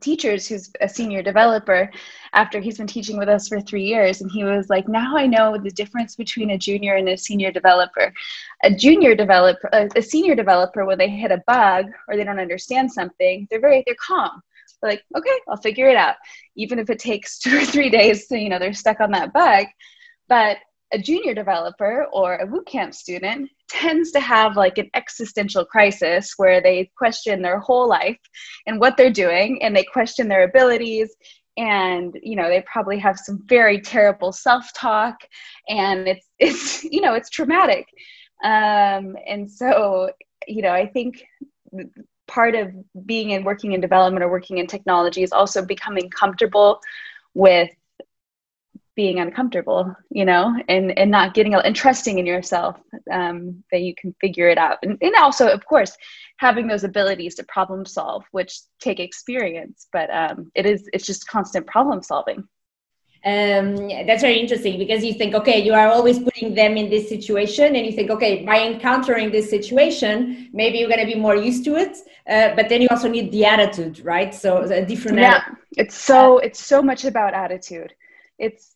teachers 0.00 0.48
who's 0.48 0.70
a 0.80 0.88
senior 0.88 1.22
developer 1.22 1.90
after 2.32 2.60
he's 2.60 2.78
been 2.78 2.86
teaching 2.86 3.16
with 3.16 3.28
us 3.28 3.48
for 3.48 3.60
three 3.60 3.84
years 3.84 4.20
and 4.20 4.30
he 4.30 4.42
was 4.42 4.68
like 4.68 4.88
now 4.88 5.16
i 5.16 5.26
know 5.26 5.56
the 5.56 5.70
difference 5.70 6.16
between 6.16 6.50
a 6.50 6.58
junior 6.58 6.96
and 6.96 7.08
a 7.08 7.16
senior 7.16 7.52
developer. 7.52 8.12
A 8.64 8.74
junior 8.74 9.14
developer 9.14 9.68
a 9.72 10.02
senior 10.02 10.34
developer 10.34 10.84
when 10.84 10.98
they 10.98 11.08
hit 11.08 11.30
a 11.30 11.42
bug 11.46 11.86
or 12.08 12.16
they 12.16 12.24
don't 12.24 12.40
understand 12.40 12.90
something 12.90 13.46
they're 13.50 13.60
very 13.60 13.82
they're 13.86 13.96
calm. 14.04 14.42
They're 14.82 14.92
like 14.92 15.04
okay 15.16 15.38
i'll 15.48 15.56
figure 15.56 15.88
it 15.88 15.96
out 15.96 16.16
even 16.56 16.78
if 16.78 16.90
it 16.90 16.98
takes 16.98 17.38
two 17.40 17.56
or 17.56 17.64
three 17.64 17.90
days 17.90 18.28
so 18.28 18.34
you 18.34 18.48
know 18.48 18.58
they're 18.58 18.72
stuck 18.72 19.00
on 19.00 19.12
that 19.12 19.32
bug. 19.32 19.66
But 20.28 20.58
a 20.92 20.98
junior 20.98 21.34
developer 21.34 22.06
or 22.12 22.34
a 22.34 22.46
bootcamp 22.46 22.94
student 22.94 23.50
tends 23.68 24.12
to 24.12 24.20
have 24.20 24.56
like 24.56 24.78
an 24.78 24.88
existential 24.94 25.64
crisis 25.64 26.34
where 26.36 26.60
they 26.60 26.90
question 26.96 27.42
their 27.42 27.58
whole 27.58 27.88
life 27.88 28.20
and 28.66 28.80
what 28.80 28.96
they're 28.96 29.10
doing 29.10 29.62
and 29.62 29.76
they 29.76 29.84
question 29.84 30.28
their 30.28 30.44
abilities 30.44 31.14
and 31.56 32.16
you 32.22 32.36
know 32.36 32.48
they 32.48 32.62
probably 32.70 32.98
have 32.98 33.18
some 33.18 33.42
very 33.46 33.80
terrible 33.80 34.30
self-talk 34.30 35.16
and 35.68 36.06
it's 36.06 36.26
it's 36.38 36.84
you 36.84 37.00
know 37.00 37.14
it's 37.14 37.30
traumatic. 37.30 37.88
Um, 38.44 39.16
and 39.26 39.50
so 39.50 40.10
you 40.46 40.62
know 40.62 40.70
i 40.70 40.86
think 40.86 41.24
part 42.28 42.54
of 42.54 42.70
being 43.06 43.32
and 43.32 43.44
working 43.44 43.72
in 43.72 43.80
development 43.80 44.22
or 44.22 44.30
working 44.30 44.58
in 44.58 44.66
technology 44.66 45.22
is 45.22 45.32
also 45.32 45.64
becoming 45.64 46.10
comfortable 46.10 46.80
with 47.34 47.70
being 48.96 49.20
uncomfortable 49.20 49.94
you 50.10 50.24
know 50.24 50.56
and 50.68 50.98
and 50.98 51.10
not 51.10 51.34
getting 51.34 51.54
and 51.54 51.76
trusting 51.76 52.18
in 52.18 52.26
yourself 52.26 52.76
um, 53.12 53.62
that 53.70 53.82
you 53.82 53.94
can 53.94 54.14
figure 54.20 54.48
it 54.48 54.58
out. 54.58 54.78
And, 54.82 54.98
and 55.00 55.14
also 55.16 55.48
of 55.48 55.64
course 55.66 55.96
having 56.38 56.66
those 56.66 56.84
abilities 56.84 57.34
to 57.36 57.44
problem 57.44 57.84
solve 57.84 58.24
which 58.32 58.58
take 58.80 58.98
experience 58.98 59.86
but 59.92 60.10
um, 60.10 60.50
it 60.54 60.66
is 60.66 60.88
it's 60.92 61.06
just 61.06 61.28
constant 61.28 61.66
problem 61.66 62.02
solving. 62.02 62.48
Um, 63.24 63.88
that's 64.06 64.22
very 64.22 64.38
interesting 64.38 64.78
because 64.78 65.04
you 65.04 65.12
think 65.12 65.34
okay 65.34 65.58
you 65.62 65.74
are 65.74 65.88
always 65.88 66.18
putting 66.18 66.54
them 66.54 66.76
in 66.76 66.88
this 66.88 67.08
situation 67.08 67.74
and 67.74 67.84
you 67.84 67.92
think 67.92 68.08
okay 68.10 68.44
by 68.44 68.60
encountering 68.60 69.32
this 69.32 69.50
situation 69.50 70.48
maybe 70.52 70.78
you're 70.78 70.88
going 70.88 71.04
to 71.04 71.12
be 71.12 71.18
more 71.18 71.34
used 71.34 71.64
to 71.64 71.74
it 71.74 71.96
uh, 72.28 72.54
but 72.54 72.68
then 72.68 72.80
you 72.80 72.88
also 72.90 73.08
need 73.08 73.32
the 73.32 73.44
attitude 73.44 73.98
right? 74.04 74.32
So 74.32 74.58
a 74.58 74.84
different 74.84 75.18
yeah 75.18 75.38
attitude. 75.38 75.56
it's 75.76 75.96
so 75.96 76.38
it's 76.38 76.64
so 76.64 76.82
much 76.82 77.04
about 77.04 77.34
attitude. 77.34 77.92
It's 78.38 78.75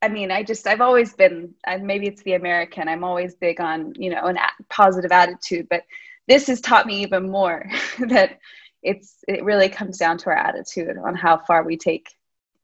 I 0.00 0.08
mean, 0.08 0.30
I 0.30 0.42
just 0.42 0.66
I've 0.66 0.80
always 0.80 1.12
been 1.14 1.54
maybe 1.80 2.06
it's 2.06 2.22
the 2.22 2.34
American. 2.34 2.88
I'm 2.88 3.04
always 3.04 3.34
big 3.34 3.60
on 3.60 3.94
you 3.96 4.10
know 4.10 4.26
an 4.26 4.36
a- 4.36 4.62
positive 4.68 5.12
attitude, 5.12 5.66
but 5.68 5.82
this 6.28 6.46
has 6.46 6.60
taught 6.60 6.86
me 6.86 7.02
even 7.02 7.30
more 7.30 7.68
that 8.08 8.38
it's 8.82 9.16
it 9.26 9.42
really 9.44 9.68
comes 9.68 9.98
down 9.98 10.18
to 10.18 10.26
our 10.30 10.36
attitude 10.36 10.96
on 10.98 11.14
how 11.14 11.38
far 11.38 11.64
we 11.64 11.76
take. 11.76 12.08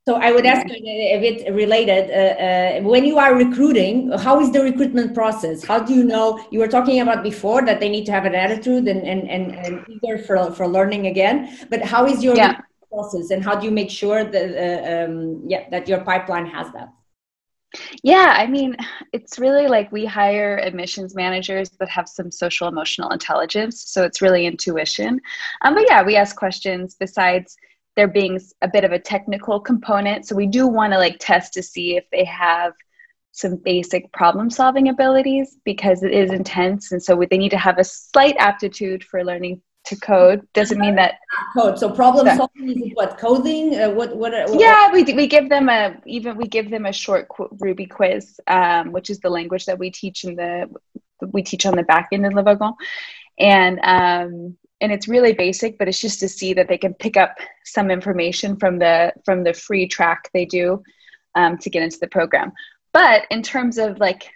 So 0.07 0.17
I 0.17 0.33
would 0.33 0.45
ask 0.45 0.67
you 0.69 0.77
a 0.77 1.19
bit 1.19 1.55
related. 1.55 2.11
Uh, 2.11 2.45
uh, 2.45 2.83
when 2.83 3.07
you 3.07 3.19
are 3.19 3.35
recruiting, 3.35 4.13
how 4.19 4.39
is 4.39 4.53
the 4.53 4.63
recruitment 4.63 5.15
process? 5.15 5.65
How 5.65 5.79
do 5.79 5.95
you 5.95 6.05
know? 6.05 6.45
You 6.51 6.59
were 6.59 6.69
talking 6.69 7.01
about 7.01 7.23
before 7.23 7.65
that 7.65 7.81
they 7.81 7.89
need 7.89 8.05
to 8.07 8.13
have 8.13 8.27
an 8.27 8.35
attitude 8.35 8.87
and 8.87 9.03
and 9.03 9.29
and, 9.29 9.55
and 9.55 9.85
eager 9.89 10.19
for 10.19 10.53
for 10.53 10.69
learning 10.69 11.07
again. 11.07 11.59
But 11.71 11.83
how 11.83 12.05
is 12.07 12.23
your 12.23 12.37
yeah. 12.37 12.61
process, 12.93 13.31
and 13.31 13.43
how 13.43 13.55
do 13.59 13.65
you 13.65 13.73
make 13.73 13.91
sure 13.91 14.25
that 14.25 14.49
uh, 14.67 15.05
um, 15.11 15.43
yeah 15.49 15.71
that 15.71 15.89
your 15.89 16.01
pipeline 16.03 16.47
has 16.47 16.71
that? 16.75 16.91
Yeah, 18.03 18.35
I 18.37 18.47
mean, 18.47 18.77
it's 19.13 19.39
really 19.39 19.67
like 19.67 19.91
we 19.91 20.05
hire 20.05 20.59
admissions 20.59 21.15
managers 21.15 21.71
that 21.81 21.89
have 21.89 22.09
some 22.09 22.31
social 22.31 22.69
emotional 22.69 23.11
intelligence. 23.11 23.85
So 23.91 24.05
it's 24.05 24.23
really 24.23 24.47
intuition. 24.47 25.21
Um, 25.63 25.75
but 25.75 25.85
yeah, 25.89 26.03
we 26.03 26.17
ask 26.17 26.37
questions 26.37 26.97
besides 26.99 27.57
there 27.97 28.09
being 28.09 28.41
a 28.63 28.69
bit 28.69 28.85
of 28.85 28.93
a 28.93 28.99
technical 28.99 29.61
component. 29.61 30.27
So 30.27 30.35
we 30.35 30.47
do 30.47 30.67
want 30.67 30.93
to 30.93 30.99
like 30.99 31.17
test 31.21 31.53
to 31.55 31.63
see 31.63 31.97
if 31.97 32.05
they 32.11 32.25
have 32.25 32.73
some 33.33 33.57
basic 33.57 34.13
problem 34.13 34.49
solving 34.49 34.89
abilities 34.89 35.59
because 35.65 36.03
it 36.03 36.13
is 36.13 36.31
intense. 36.31 36.93
And 36.93 37.03
so 37.03 37.21
they 37.29 37.39
need 37.39 37.51
to 37.51 37.59
have 37.59 37.79
a 37.79 37.85
slight 37.85 38.37
aptitude 38.39 39.03
for 39.03 39.25
learning 39.25 39.61
to 39.85 39.97
code 39.97 40.47
doesn't 40.53 40.79
mean 40.79 40.95
that 40.95 41.19
code. 41.55 41.79
So 41.79 41.91
problem 41.91 42.27
solving 42.37 42.71
is 42.71 42.93
what? 42.95 43.19
Coding? 43.19 43.79
Uh, 43.79 43.91
what, 43.91 44.17
what, 44.17 44.33
what 44.33 44.61
yeah 44.61 44.91
we, 44.93 45.03
we 45.03 45.27
give 45.27 45.49
them 45.49 45.69
a 45.69 45.97
even 46.07 46.37
we 46.37 46.47
give 46.47 46.71
them 46.71 46.87
a 46.87 46.93
short 46.93 47.29
ruby 47.61 47.87
quiz 47.87 48.41
um, 48.47 48.93
which 48.93 49.11
is 49.11 49.21
the 49.21 49.31
language 49.31 49.67
that 49.67 49.79
we 49.79 49.91
teach 49.91 50.25
in 50.25 50.37
the 50.37 50.69
we 51.33 51.43
teach 51.43 51.67
on 51.67 51.77
the 51.77 51.83
back 51.83 52.09
end 52.13 52.27
in 52.27 52.35
Le 52.35 52.43
Wagon 52.43 52.73
and 53.39 53.79
um, 53.83 54.57
and 54.81 54.93
it's 54.93 55.09
really 55.09 55.33
basic 55.33 55.79
but 55.79 55.89
it's 55.89 56.01
just 56.01 56.21
to 56.21 56.29
see 56.29 56.55
that 56.55 56.69
they 56.69 56.79
can 56.79 56.95
pick 56.95 57.17
up 57.17 57.37
some 57.65 57.91
information 57.91 58.57
from 58.57 58.79
the 58.79 59.13
from 59.25 59.45
the 59.45 59.53
free 59.53 59.87
track 59.87 60.31
they 60.33 60.45
do 60.45 60.83
um, 61.35 61.59
to 61.59 61.71
get 61.71 61.83
into 61.83 61.99
the 61.99 62.09
program. 62.09 62.53
But 62.93 63.23
in 63.31 63.43
terms 63.43 63.79
of 63.79 63.99
like 63.99 64.31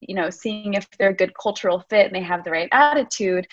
you 0.00 0.14
know 0.14 0.30
seeing 0.30 0.74
if 0.74 0.88
they're 0.98 1.10
a 1.10 1.14
good 1.14 1.32
cultural 1.40 1.84
fit 1.90 2.06
and 2.06 2.14
they 2.14 2.22
have 2.22 2.44
the 2.44 2.50
right 2.50 2.68
attitude 2.72 3.46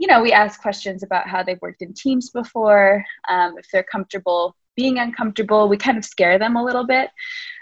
you 0.00 0.06
know, 0.06 0.22
we 0.22 0.32
ask 0.32 0.62
questions 0.62 1.02
about 1.02 1.28
how 1.28 1.42
they've 1.42 1.60
worked 1.60 1.82
in 1.82 1.92
teams 1.92 2.30
before, 2.30 3.04
um, 3.28 3.54
if 3.58 3.66
they're 3.70 3.82
comfortable 3.82 4.56
being 4.74 4.98
uncomfortable. 4.98 5.68
We 5.68 5.76
kind 5.76 5.98
of 5.98 6.06
scare 6.06 6.38
them 6.38 6.56
a 6.56 6.64
little 6.64 6.86
bit 6.86 7.10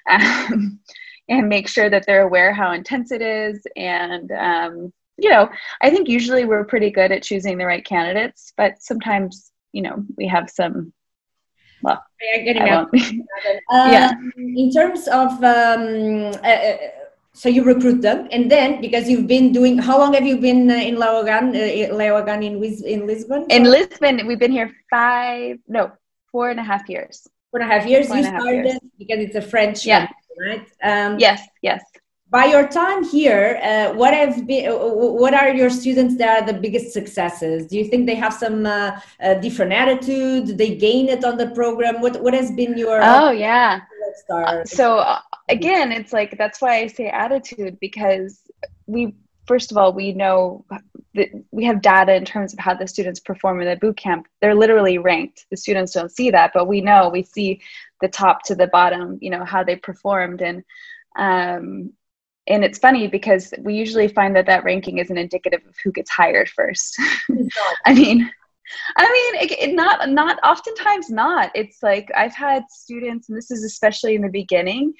um, 0.08 0.78
and 1.28 1.48
make 1.48 1.66
sure 1.66 1.90
that 1.90 2.06
they're 2.06 2.22
aware 2.22 2.54
how 2.54 2.70
intense 2.70 3.10
it 3.10 3.22
is. 3.22 3.60
And, 3.74 4.30
um, 4.30 4.92
you 5.18 5.30
know, 5.30 5.48
I 5.82 5.90
think 5.90 6.08
usually 6.08 6.44
we're 6.44 6.64
pretty 6.64 6.90
good 6.90 7.10
at 7.10 7.24
choosing 7.24 7.58
the 7.58 7.66
right 7.66 7.84
candidates, 7.84 8.52
but 8.56 8.80
sometimes, 8.80 9.50
you 9.72 9.82
know, 9.82 10.04
we 10.16 10.28
have 10.28 10.48
some 10.48 10.92
well, 11.82 12.02
yeah, 12.20 12.84
uh, 13.70 13.90
yeah. 13.92 14.12
In 14.36 14.70
terms 14.72 15.06
of 15.06 15.30
um, 15.44 16.32
uh, 16.42 16.48
uh 16.48 16.76
so 17.38 17.48
you 17.48 17.62
recruit 17.62 18.02
them 18.02 18.26
and 18.32 18.50
then 18.50 18.80
because 18.80 19.08
you've 19.08 19.28
been 19.28 19.52
doing 19.52 19.78
how 19.78 19.96
long 19.96 20.12
have 20.12 20.26
you 20.26 20.36
been 20.38 20.68
uh, 20.68 20.74
in 20.74 20.98
Le 20.98 21.08
Wagon 21.14 21.54
uh, 21.54 21.94
Le 21.94 22.12
Wagon 22.12 22.42
in, 22.42 22.54
in 22.94 23.06
Lisbon? 23.06 23.46
In 23.48 23.62
Lisbon 23.62 24.26
we've 24.26 24.40
been 24.40 24.50
here 24.50 24.72
five 24.90 25.58
no 25.68 25.92
four 26.32 26.50
and 26.50 26.58
a 26.58 26.64
half 26.64 26.88
years. 26.88 27.28
Four 27.50 27.60
and 27.60 27.70
a 27.70 27.72
half 27.72 27.86
years? 27.86 28.10
You 28.10 28.24
started 28.24 28.64
years. 28.66 28.78
because 28.98 29.20
it's 29.20 29.36
a 29.36 29.42
French 29.42 29.86
yeah. 29.86 30.08
right? 30.44 30.66
Um, 30.82 31.18
yes 31.20 31.46
yes. 31.62 31.80
By 32.30 32.46
your 32.46 32.66
time 32.68 33.04
here 33.04 33.60
uh, 33.62 33.94
what 33.94 34.12
have 34.14 34.44
been 34.44 34.72
uh, 34.72 34.76
what 35.22 35.32
are 35.32 35.50
your 35.54 35.70
students 35.70 36.16
that 36.18 36.42
are 36.42 36.46
the 36.52 36.58
biggest 36.58 36.92
successes? 36.92 37.68
Do 37.68 37.76
you 37.78 37.84
think 37.84 38.06
they 38.06 38.16
have 38.16 38.34
some 38.34 38.66
uh, 38.66 38.98
uh, 39.22 39.34
different 39.34 39.72
attitude? 39.72 40.46
Do 40.48 40.54
they 40.54 40.74
gain 40.74 41.08
it 41.08 41.24
on 41.24 41.36
the 41.36 41.50
program? 41.50 42.00
What 42.00 42.20
what 42.20 42.34
has 42.34 42.50
been 42.50 42.76
your 42.76 42.98
oh 43.00 43.30
yeah. 43.30 43.82
So 44.64 44.86
again 45.48 45.92
it's 45.92 46.12
like 46.12 46.36
that's 46.38 46.60
why 46.60 46.78
i 46.78 46.86
say 46.86 47.08
attitude 47.08 47.78
because 47.80 48.42
we 48.86 49.14
first 49.46 49.70
of 49.70 49.78
all 49.78 49.92
we 49.92 50.12
know 50.12 50.64
that 51.14 51.28
we 51.50 51.64
have 51.64 51.82
data 51.82 52.14
in 52.14 52.24
terms 52.24 52.52
of 52.52 52.58
how 52.58 52.74
the 52.74 52.86
students 52.86 53.18
perform 53.18 53.60
in 53.60 53.68
the 53.68 53.76
boot 53.76 53.96
camp. 53.96 54.26
They're 54.40 54.54
literally 54.54 54.98
ranked. 54.98 55.46
The 55.50 55.56
students 55.56 55.92
don't 55.92 56.12
see 56.12 56.30
that 56.30 56.52
but 56.54 56.68
we 56.68 56.80
know. 56.80 57.08
We 57.08 57.24
see 57.24 57.60
the 58.00 58.08
top 58.08 58.44
to 58.44 58.54
the 58.54 58.68
bottom 58.68 59.18
you 59.20 59.30
know 59.30 59.44
how 59.44 59.64
they 59.64 59.76
performed. 59.76 60.42
And 60.42 60.62
um, 61.18 61.92
and 62.46 62.64
it's 62.64 62.78
funny 62.78 63.08
because 63.08 63.52
we 63.58 63.74
usually 63.74 64.08
find 64.08 64.36
that 64.36 64.46
that 64.46 64.64
ranking 64.64 64.98
isn't 64.98 65.18
indicative 65.18 65.60
of 65.66 65.74
who 65.82 65.92
gets 65.92 66.10
hired 66.10 66.48
first. 66.48 67.00
I 67.84 67.94
mean 67.94 68.30
I 68.98 69.10
mean, 69.10 69.42
it, 69.42 69.70
it 69.70 69.74
not 69.74 70.10
not 70.10 70.38
oftentimes 70.44 71.08
not. 71.08 71.50
It's 71.54 71.82
like 71.82 72.10
I've 72.14 72.34
had 72.34 72.64
students, 72.68 73.30
and 73.30 73.38
this 73.38 73.50
is 73.50 73.64
especially 73.64 74.14
in 74.14 74.20
the 74.20 74.28
beginning, 74.28 74.92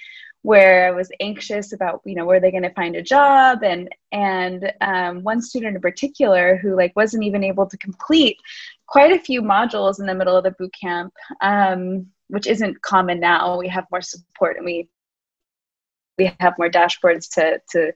where 0.42 0.86
I 0.86 0.90
was 0.92 1.10
anxious 1.20 1.72
about 1.72 2.00
you 2.04 2.14
know 2.14 2.24
where 2.24 2.40
they 2.40 2.50
going 2.50 2.62
to 2.62 2.74
find 2.74 2.96
a 2.96 3.02
job? 3.02 3.62
And 3.62 3.88
and 4.12 4.72
um, 4.80 5.22
one 5.22 5.42
student 5.42 5.76
in 5.76 5.82
particular 5.82 6.56
who 6.56 6.76
like 6.76 6.94
wasn't 6.96 7.24
even 7.24 7.44
able 7.44 7.66
to 7.66 7.78
complete 7.78 8.38
quite 8.86 9.12
a 9.12 9.20
few 9.20 9.42
modules 9.42 10.00
in 10.00 10.06
the 10.06 10.14
middle 10.14 10.36
of 10.36 10.44
the 10.44 10.52
boot 10.52 10.74
camp 10.80 11.12
um, 11.42 12.06
which 12.28 12.46
isn't 12.46 12.80
common 12.82 13.20
now. 13.20 13.58
We 13.58 13.68
have 13.68 13.86
more 13.90 14.00
support 14.00 14.56
and 14.56 14.64
we 14.64 14.88
we 16.16 16.32
have 16.40 16.54
more 16.58 16.70
dashboards 16.70 17.34
to 17.34 17.60
to 17.70 17.92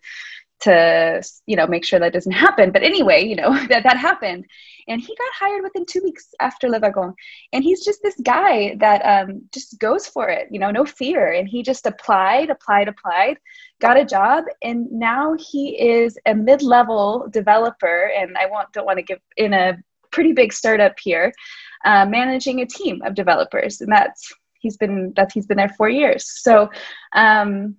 to 0.63 1.23
you 1.47 1.57
know 1.57 1.67
make 1.67 1.85
sure 1.85 1.99
that 1.99 2.13
doesn't 2.13 2.33
happen. 2.33 2.71
But 2.71 2.83
anyway 2.83 3.25
you 3.25 3.37
know 3.37 3.53
that 3.69 3.83
that 3.85 3.97
happened. 3.97 4.47
And 4.89 5.01
he 5.01 5.15
got 5.15 5.29
hired 5.39 5.63
within 5.63 5.87
two 5.87 6.01
weeks 6.03 6.35
after 6.41 6.69
Le 6.69 6.81
Wagon. 6.81 7.15
And 7.53 7.63
he's 7.63 7.85
just 7.85 8.03
this 8.03 8.17
guy 8.25 8.75
that 8.81 9.01
um, 9.03 9.43
just 9.53 9.79
goes 9.79 10.07
for 10.07 10.29
it 10.29 10.49
you 10.51 10.59
know 10.59 10.71
no 10.71 10.85
fear. 10.85 11.33
And 11.33 11.49
he 11.49 11.63
just 11.63 11.87
applied 11.87 12.51
applied 12.51 12.89
applied 12.89 13.39
got 13.81 13.97
a 13.99 14.05
job. 14.05 14.45
And 14.63 14.91
now 14.91 15.35
he 15.39 15.81
is 15.81 16.19
a 16.27 16.35
mid-level 16.35 17.29
developer. 17.31 18.13
And 18.17 18.37
i 18.39 18.47
want 18.47 18.73
don't 18.73 18.87
want 18.87 18.99
to 18.99 19.05
give 19.05 19.21
in 19.37 19.53
a 19.53 19.79
pretty 20.11 20.33
big 20.33 20.53
startup 20.53 20.99
here 21.03 21.33
uh, 21.85 22.07
managing 22.07 22.61
a 22.61 22.67
team 22.67 23.03
of 23.03 23.15
developers. 23.15 23.81
And 23.81 23.91
that's 23.91 24.33
he's 24.61 24.77
been 24.77 25.13
that 25.17 25.33
he's 25.33 25.47
been 25.47 25.59
there 25.59 25.69
four 25.77 25.89
years. 25.89 26.25
So, 26.43 26.71
um, 27.15 27.77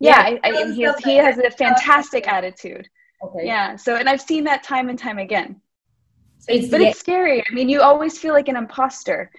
yeah, 0.00 0.28
yeah 0.28 0.38
I, 0.44 0.50
I, 0.50 0.72
he, 0.72 0.82
has, 0.82 0.98
he 0.98 1.16
has 1.16 1.38
a 1.38 1.50
fantastic 1.50 2.28
attitude. 2.28 2.88
Okay. 3.22 3.46
Yeah. 3.46 3.76
So, 3.76 3.96
and 3.96 4.08
I've 4.08 4.20
seen 4.20 4.44
that 4.44 4.62
time 4.62 4.88
and 4.88 4.98
time 4.98 5.18
again. 5.18 5.60
So 6.38 6.52
it's, 6.52 6.68
but 6.68 6.80
it's 6.80 6.98
scary. 6.98 7.40
I 7.40 7.52
mean, 7.52 7.68
you 7.68 7.82
always 7.82 8.18
feel 8.18 8.32
like 8.32 8.48
an 8.48 8.56
imposter. 8.56 9.30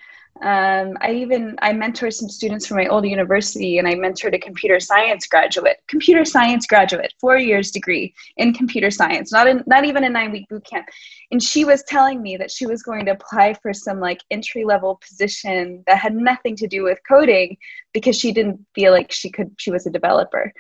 Um, 0.41 0.98
I 1.01 1.12
even 1.12 1.57
I 1.62 1.74
mentored 1.74 2.13
some 2.13 2.29
students 2.29 2.65
from 2.65 2.77
my 2.77 2.88
old 2.88 3.05
university, 3.05 3.77
and 3.77 3.86
I 3.86 3.95
mentored 3.95 4.33
a 4.33 4.39
computer 4.39 4.79
science 4.79 5.27
graduate, 5.27 5.81
computer 5.88 6.24
science 6.24 6.65
graduate, 6.65 7.13
four 7.19 7.38
years 7.38 7.71
degree 7.71 8.13
in 8.38 8.53
computer 8.53 8.89
science, 8.89 9.33
not 9.33 9.48
in 9.48 9.63
not 9.67 9.83
even 9.83 10.05
a 10.05 10.09
nine 10.09 10.31
week 10.31 10.48
boot 10.48 10.63
camp. 10.63 10.88
And 11.31 11.43
she 11.43 11.65
was 11.65 11.83
telling 11.83 12.21
me 12.21 12.38
that 12.38 12.51
she 12.51 12.65
was 12.65 12.83
going 12.83 13.05
to 13.05 13.12
apply 13.12 13.55
for 13.55 13.74
some 13.74 14.00
like 14.00 14.21
entry 14.31 14.63
level 14.63 15.01
position 15.05 15.83
that 15.88 15.98
had 15.98 16.15
nothing 16.15 16.55
to 16.55 16.67
do 16.67 16.83
with 16.83 17.00
coding 17.07 17.57
because 17.93 18.17
she 18.17 18.31
didn't 18.31 18.65
feel 18.74 18.93
like 18.93 19.12
she 19.12 19.29
could. 19.29 19.51
She 19.57 19.71
was 19.71 19.88
a 19.88 19.91
developer. 19.91 20.53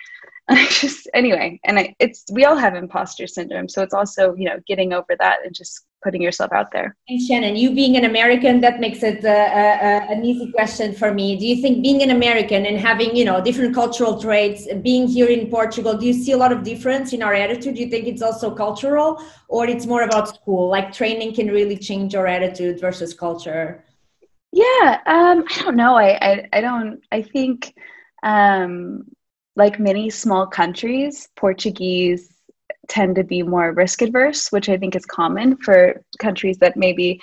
and 0.49 0.59
I 0.59 0.65
just 0.65 1.09
anyway, 1.13 1.57
and 1.63 1.79
I, 1.79 1.95
it's 1.99 2.25
we 2.33 2.43
all 2.43 2.57
have 2.57 2.75
imposter 2.75 3.27
syndrome, 3.27 3.69
so 3.69 3.81
it's 3.81 3.93
also 3.93 4.35
you 4.35 4.45
know 4.45 4.59
getting 4.67 4.91
over 4.91 5.15
that 5.17 5.45
and 5.45 5.55
just 5.55 5.85
putting 6.03 6.21
yourself 6.21 6.51
out 6.51 6.71
there. 6.71 6.95
And 7.07 7.21
Shannon, 7.21 7.55
you 7.55 7.73
being 7.73 7.97
an 7.97 8.05
American, 8.05 8.61
that 8.61 8.79
makes 8.79 9.03
it 9.03 9.23
uh, 9.23 9.29
uh, 9.29 10.13
an 10.13 10.23
easy 10.23 10.51
question 10.51 10.93
for 10.93 11.13
me. 11.13 11.37
Do 11.37 11.45
you 11.45 11.61
think 11.61 11.83
being 11.83 12.01
an 12.01 12.11
American 12.11 12.65
and 12.65 12.77
having 12.77 13.15
you 13.15 13.25
know 13.25 13.41
different 13.41 13.73
cultural 13.73 14.19
traits, 14.19 14.67
being 14.81 15.07
here 15.07 15.27
in 15.27 15.49
Portugal, 15.49 15.97
do 15.97 16.05
you 16.05 16.13
see 16.13 16.31
a 16.31 16.37
lot 16.37 16.51
of 16.51 16.63
difference 16.63 17.13
in 17.13 17.21
our 17.23 17.33
attitude? 17.33 17.75
Do 17.75 17.81
you 17.81 17.89
think 17.89 18.07
it's 18.07 18.21
also 18.21 18.53
cultural, 18.53 19.21
or 19.47 19.67
it's 19.67 19.85
more 19.85 20.03
about 20.03 20.29
school? 20.29 20.69
Like 20.69 20.91
training 20.91 21.35
can 21.35 21.47
really 21.47 21.77
change 21.77 22.13
your 22.13 22.27
attitude 22.27 22.79
versus 22.79 23.13
culture. 23.13 23.83
Yeah, 24.51 24.99
um, 25.05 25.43
I 25.49 25.61
don't 25.61 25.75
know. 25.75 25.95
I, 25.95 26.17
I 26.21 26.47
I 26.53 26.61
don't. 26.61 27.01
I 27.11 27.21
think. 27.21 27.73
Um, 28.21 29.05
like 29.55 29.77
many 29.77 30.09
small 30.09 30.47
countries, 30.47 31.27
Portuguese 31.35 32.28
tend 32.89 33.15
to 33.15 33.23
be 33.23 33.43
more 33.43 33.71
risk 33.71 34.01
adverse, 34.01 34.51
which 34.51 34.67
I 34.67 34.77
think 34.77 34.95
is 34.95 35.05
common 35.05 35.55
for 35.57 36.03
countries 36.17 36.57
that 36.57 36.75
maybe, 36.75 37.21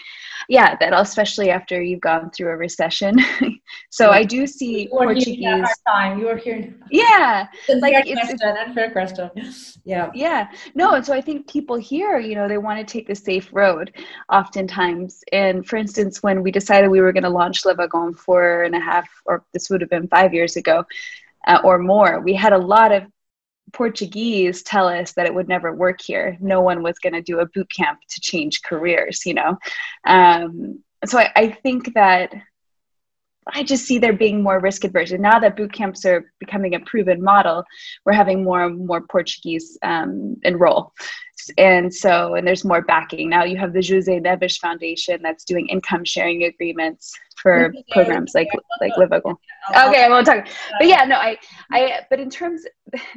yeah, 0.49 0.77
that 0.81 0.93
especially 0.95 1.51
after 1.51 1.83
you've 1.83 2.01
gone 2.01 2.31
through 2.31 2.51
a 2.51 2.57
recession. 2.57 3.19
so 3.91 4.07
yeah. 4.07 4.17
I 4.17 4.23
do 4.23 4.47
see 4.47 4.83
you 4.83 4.89
Portuguese. 4.89 5.69
time. 5.87 6.19
You 6.19 6.27
were 6.27 6.37
here. 6.37 6.75
Yeah, 6.91 7.49
it's 7.69 7.83
like 7.83 7.95
it's, 8.07 8.13
question, 8.13 8.39
it's, 8.43 8.75
fair 8.75 8.91
question. 8.93 9.31
Yeah, 9.85 10.11
yeah. 10.15 10.49
No, 10.75 10.95
and 10.95 11.05
so 11.05 11.13
I 11.13 11.21
think 11.21 11.51
people 11.51 11.77
here, 11.77 12.19
you 12.19 12.37
know, 12.37 12.49
they 12.49 12.59
want 12.59 12.79
to 12.79 12.91
take 12.91 13.09
the 13.09 13.15
safe 13.15 13.49
road, 13.53 13.93
oftentimes. 14.33 15.23
And 15.33 15.67
for 15.67 15.77
instance, 15.77 16.23
when 16.23 16.43
we 16.43 16.51
decided 16.51 16.91
we 16.91 17.01
were 17.01 17.13
going 17.13 17.25
to 17.25 17.29
launch 17.29 17.65
Le 17.65 17.75
Wagon 17.75 18.15
four 18.15 18.63
and 18.63 18.75
a 18.75 18.81
half, 18.81 19.09
or 19.27 19.45
this 19.53 19.69
would 19.69 19.81
have 19.81 19.91
been 19.91 20.09
five 20.09 20.33
years 20.33 20.57
ago 20.57 20.85
uh, 21.47 21.61
or 21.65 21.79
more. 21.79 22.21
We 22.21 22.35
had 22.35 22.53
a 22.53 22.59
lot 22.59 22.93
of 22.93 23.05
Portuguese 23.73 24.63
tell 24.63 24.89
us 24.89 25.13
that 25.13 25.27
it 25.27 25.35
would 25.35 25.49
never 25.49 25.75
work 25.75 26.01
here. 26.01 26.37
No 26.41 26.61
one 26.61 26.83
was 26.83 26.99
going 26.99 27.13
to 27.13 27.23
do 27.23 27.41
a 27.41 27.47
boot 27.47 27.71
camp 27.75 28.01
to 28.09 28.21
change 28.21 28.63
careers, 28.63 29.27
you 29.27 29.35
know. 29.35 29.59
Um, 30.05 30.83
so 31.05 31.19
I, 31.19 31.31
I, 31.37 31.49
think 31.49 31.95
that 31.95 32.33
I 33.53 33.63
just 33.63 33.85
see 33.87 33.99
there 33.99 34.13
being 34.13 34.43
more 34.43 34.61
risk 34.61 34.85
averse. 34.85 35.13
And 35.13 35.23
now 35.23 35.39
that 35.39 35.57
boot 35.57 35.73
camps 35.73 36.05
are 36.05 36.33
becoming 36.41 36.75
a 36.75 36.81
proven 36.81 37.23
model, 37.23 37.65
we're 38.05 38.13
having 38.13 38.43
more 38.43 38.65
and 38.65 38.87
more 38.87 39.03
Portuguese 39.03 39.79
um, 39.83 40.37
enroll. 40.43 40.93
And 41.59 41.95
so, 41.95 42.35
and 42.35 42.47
there's 42.47 42.65
more 42.65 42.83
backing. 42.83 43.29
Now 43.29 43.45
you 43.45 43.57
have 43.57 43.73
the 43.73 43.87
Jose 43.87 44.21
Neves 44.21 44.59
Foundation 44.59 45.21
that's 45.23 45.45
doing 45.45 45.69
income 45.69 46.05
sharing 46.05 46.45
agreements 46.45 47.15
for 47.41 47.73
programs 47.91 48.35
like 48.35 48.49
like 48.81 48.97
Le 48.97 49.07
Wagon. 49.07 49.37
Okay, 49.71 50.05
I 50.05 50.09
won't 50.09 50.27
talk. 50.27 50.47
But 50.79 50.89
yeah, 50.89 51.05
no, 51.05 51.17
I 51.17 51.37
I 51.71 52.01
but 52.11 52.19
in 52.19 52.31
terms 52.31 52.65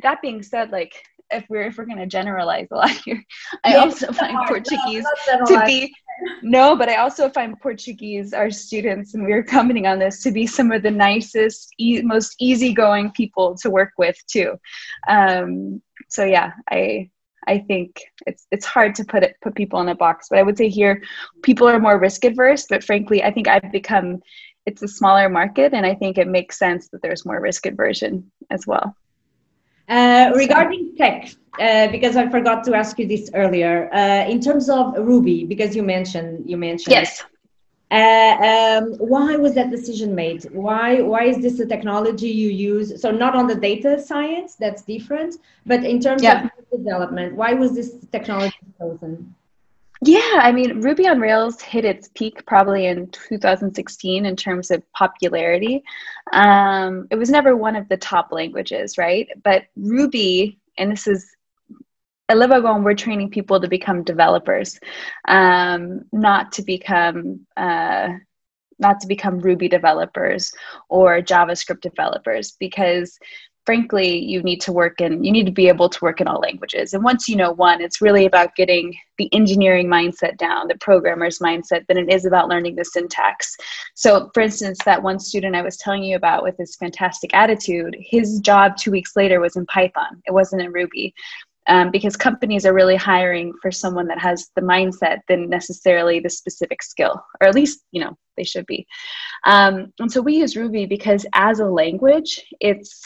that 0.03 0.21
being 0.21 0.43
said, 0.43 0.69
like 0.69 0.93
if 1.31 1.45
we're 1.50 1.63
if 1.63 1.77
we're 1.77 1.86
gonna 1.86 2.07
generalize 2.07 2.67
a 2.71 2.75
lot 2.75 2.89
here, 3.05 3.24
I 3.63 3.75
also 3.75 4.12
find 4.12 4.38
Portuguese 4.48 5.05
to 5.48 5.63
be 5.65 5.94
no, 6.42 6.75
but 6.75 6.89
I 6.89 6.96
also 6.96 7.29
find 7.29 7.59
Portuguese, 7.59 8.33
our 8.33 8.51
students, 8.51 9.13
and 9.13 9.25
we 9.25 9.33
are 9.33 9.44
commenting 9.44 9.87
on 9.87 10.00
this, 10.00 10.22
to 10.24 10.31
be 10.31 10.46
some 10.46 10.72
of 10.72 10.83
the 10.83 10.92
nicest, 10.92 11.74
e- 11.77 12.01
most 12.01 12.35
easygoing 12.39 13.11
people 13.11 13.55
to 13.57 13.70
work 13.70 13.92
with 13.98 14.18
too. 14.27 14.59
Um, 15.07 15.81
so 16.09 16.25
yeah, 16.25 16.53
I 16.70 17.09
I 17.48 17.59
think 17.59 18.01
it's 18.27 18.48
it's 18.51 18.65
hard 18.65 18.96
to 18.96 19.05
put 19.05 19.24
it 19.24 19.35
put 19.42 19.55
people 19.55 19.81
in 19.81 19.89
a 19.89 19.96
box. 19.96 20.27
But 20.29 20.39
I 20.39 20.44
would 20.44 20.57
say 20.57 20.70
here, 20.70 21.01
people 21.44 21.68
are 21.68 21.79
more 21.79 22.00
risk 22.00 22.25
adverse. 22.25 22.65
But 22.70 22.83
frankly, 22.83 23.24
I 23.24 23.31
think 23.31 23.48
I've 23.48 23.72
become 23.72 24.22
it's 24.65 24.83
a 24.83 24.87
smaller 24.87 25.29
market, 25.29 25.74
and 25.74 25.85
I 25.85 25.96
think 25.96 26.18
it 26.18 26.27
makes 26.27 26.59
sense 26.59 26.89
that 26.89 27.01
there's 27.01 27.25
more 27.25 27.42
risk 27.42 27.65
aversion 27.65 28.31
as 28.50 28.68
well. 28.68 28.96
Uh, 29.89 30.31
regarding 30.35 30.95
tech, 30.95 31.31
uh, 31.59 31.87
because 31.87 32.15
I 32.15 32.29
forgot 32.29 32.63
to 32.65 32.75
ask 32.75 32.99
you 32.99 33.07
this 33.07 33.31
earlier, 33.33 33.91
uh, 33.93 34.29
in 34.29 34.39
terms 34.39 34.69
of 34.69 34.93
Ruby, 34.97 35.45
because 35.45 35.75
you 35.75 35.81
mentioned 35.81 36.49
you 36.49 36.57
mentioned 36.57 36.91
yes. 36.91 37.23
Uh, 37.91 38.37
um, 38.51 38.93
why 38.99 39.35
was 39.35 39.55
that 39.55 39.71
decision 39.71 40.13
made? 40.13 40.43
Why 40.51 41.01
why 41.01 41.23
is 41.23 41.41
this 41.41 41.59
a 41.59 41.65
technology 41.65 42.29
you 42.29 42.49
use? 42.49 43.01
So 43.01 43.09
not 43.09 43.35
on 43.35 43.47
the 43.47 43.55
data 43.55 43.99
science, 43.99 44.53
that's 44.55 44.83
different, 44.83 45.37
but 45.65 45.83
in 45.83 45.99
terms 45.99 46.21
yeah. 46.21 46.45
of 46.45 46.51
development, 46.69 47.35
why 47.35 47.53
was 47.53 47.73
this 47.73 47.95
technology 48.11 48.59
chosen? 48.77 49.33
Yeah, 50.01 50.40
I 50.42 50.53
mean, 50.53 50.79
Ruby 50.79 51.07
on 51.07 51.20
Rails 51.20 51.62
hit 51.62 51.83
its 51.83 52.09
peak 52.16 52.46
probably 52.46 52.85
in 52.85 53.09
2016 53.09 54.25
in 54.25 54.35
terms 54.38 54.72
of 54.72 54.81
popularity. 54.94 55.83
Um, 56.31 57.07
it 57.12 57.18
was 57.18 57.29
never 57.29 57.55
one 57.57 57.75
of 57.75 57.90
the 57.90 57.98
top 57.98 58.31
languages, 58.31 58.98
right? 58.98 59.27
But 59.44 59.64
Ruby, 59.75 60.59
and 60.77 60.92
this 60.92 61.05
is 61.05 61.29
at 62.29 62.38
Le 62.38 62.48
Wagon, 62.48 62.83
we're 62.83 62.94
training 62.94 63.31
people 63.31 63.59
to 63.59 63.68
become 63.68 64.03
developers, 64.03 64.79
um, 65.27 66.05
not 66.14 66.53
to 66.53 66.62
become 66.62 67.46
uh, 67.57 68.09
not 68.81 69.01
to 69.01 69.07
become 69.07 69.40
Ruby 69.40 69.68
developers 69.68 70.53
or 70.88 71.22
JavaScript 71.22 71.81
developers, 71.81 72.51
because 72.51 73.20
frankly, 73.70 74.18
you 74.18 74.42
need 74.42 74.60
to 74.60 74.74
work 74.74 75.00
in, 75.00 75.24
you 75.24 75.32
need 75.32 75.46
to 75.46 75.51
be 75.51 75.68
able 75.68 75.88
to 75.88 76.00
work 76.01 76.20
in 76.20 76.27
all 76.27 76.40
languages. 76.40 76.96
And 76.96 77.03
once 77.03 77.29
you 77.29 77.36
know 77.36 77.51
one, 77.51 77.82
it's 77.82 78.01
really 78.01 78.25
about 78.25 78.55
getting 78.55 78.98
the 79.20 79.32
engineering 79.32 79.86
mindset 79.86 80.38
down, 80.38 80.68
the 80.68 80.77
programmer's 80.79 81.38
mindset, 81.38 81.86
than 81.86 81.96
it 81.96 82.12
is 82.12 82.25
about 82.25 82.48
learning 82.50 82.75
the 82.75 82.84
syntax. 82.84 83.55
So, 83.94 84.32
for 84.34 84.42
instance, 84.42 84.79
that 84.86 85.03
one 85.03 85.20
student 85.20 85.55
I 85.55 85.62
was 85.62 85.77
telling 85.77 86.01
you 86.01 86.16
about 86.16 86.42
with 86.42 86.58
this 86.58 86.77
fantastic 86.77 87.32
attitude, 87.36 87.96
his 88.00 88.40
job 88.40 88.75
two 88.75 88.90
weeks 88.90 89.16
later 89.16 89.40
was 89.40 89.55
in 89.55 89.68
Python, 89.68 90.20
it 90.25 90.32
wasn't 90.32 90.64
in 90.64 90.72
Ruby. 90.72 91.14
Um, 91.68 91.92
because 91.92 92.18
companies 92.18 92.66
are 92.66 92.74
really 92.74 92.96
hiring 92.96 93.53
for 93.62 93.70
someone 93.70 94.08
that 94.08 94.18
has 94.18 94.50
the 94.55 94.62
mindset 94.62 95.20
than 95.27 95.48
necessarily 95.48 96.20
the 96.20 96.29
specific 96.32 96.82
skill, 96.82 97.24
or 97.40 97.48
at 97.48 97.53
least 97.53 97.82
you 97.92 98.01
know 98.01 98.18
they 98.36 98.44
should 98.44 98.66
be. 98.66 98.88
Um, 99.46 99.94
and 100.00 100.12
so 100.12 100.22
we 100.22 100.38
use 100.38 100.55
Ruby 100.55 100.88
because 100.88 101.27
as 101.34 101.60
a 101.60 101.66
language, 101.66 102.44
it's 102.60 103.05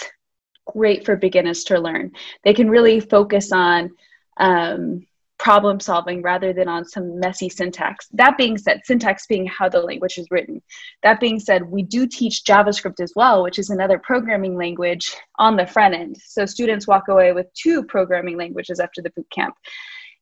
great 0.65 1.06
for 1.06 1.15
beginners 1.15 1.63
to 1.65 1.80
learn. 1.80 2.12
They 2.43 2.54
can 2.54 2.69
really 2.69 2.99
focus 2.99 3.52
on 3.52 3.91
um, 4.38 5.06
problem 5.43 5.80
solving 5.80 6.21
rather 6.21 6.54
than 6.54 6.69
on 6.69 6.86
some 6.86 7.19
messy 7.19 7.49
syntax. 7.49 8.08
That 8.13 8.38
being 8.38 8.58
said, 8.58 8.82
syntax 8.86 9.28
being 9.28 9.45
how 9.45 9.67
the 9.67 9.82
language 9.82 10.17
is 10.17 10.28
written. 10.32 10.62
That 11.02 11.19
being 11.19 11.39
said, 11.39 11.69
we 11.69 11.84
do 11.84 12.08
teach 12.08 12.45
JavaScript 12.45 13.02
as 13.02 13.12
well, 13.15 13.43
which 13.43 13.60
is 13.60 13.69
another 13.69 13.99
programming 13.99 14.56
language 14.56 15.13
on 15.39 15.58
the 15.58 15.67
front 15.67 15.95
end. 15.95 16.17
So 16.23 16.45
students 16.45 16.88
walk 16.88 17.10
away 17.10 17.34
with 17.34 17.54
two 17.54 17.84
programming 17.84 18.38
languages 18.38 18.80
after 18.80 19.02
the 19.02 19.10
boot 19.10 19.30
camp 19.32 19.56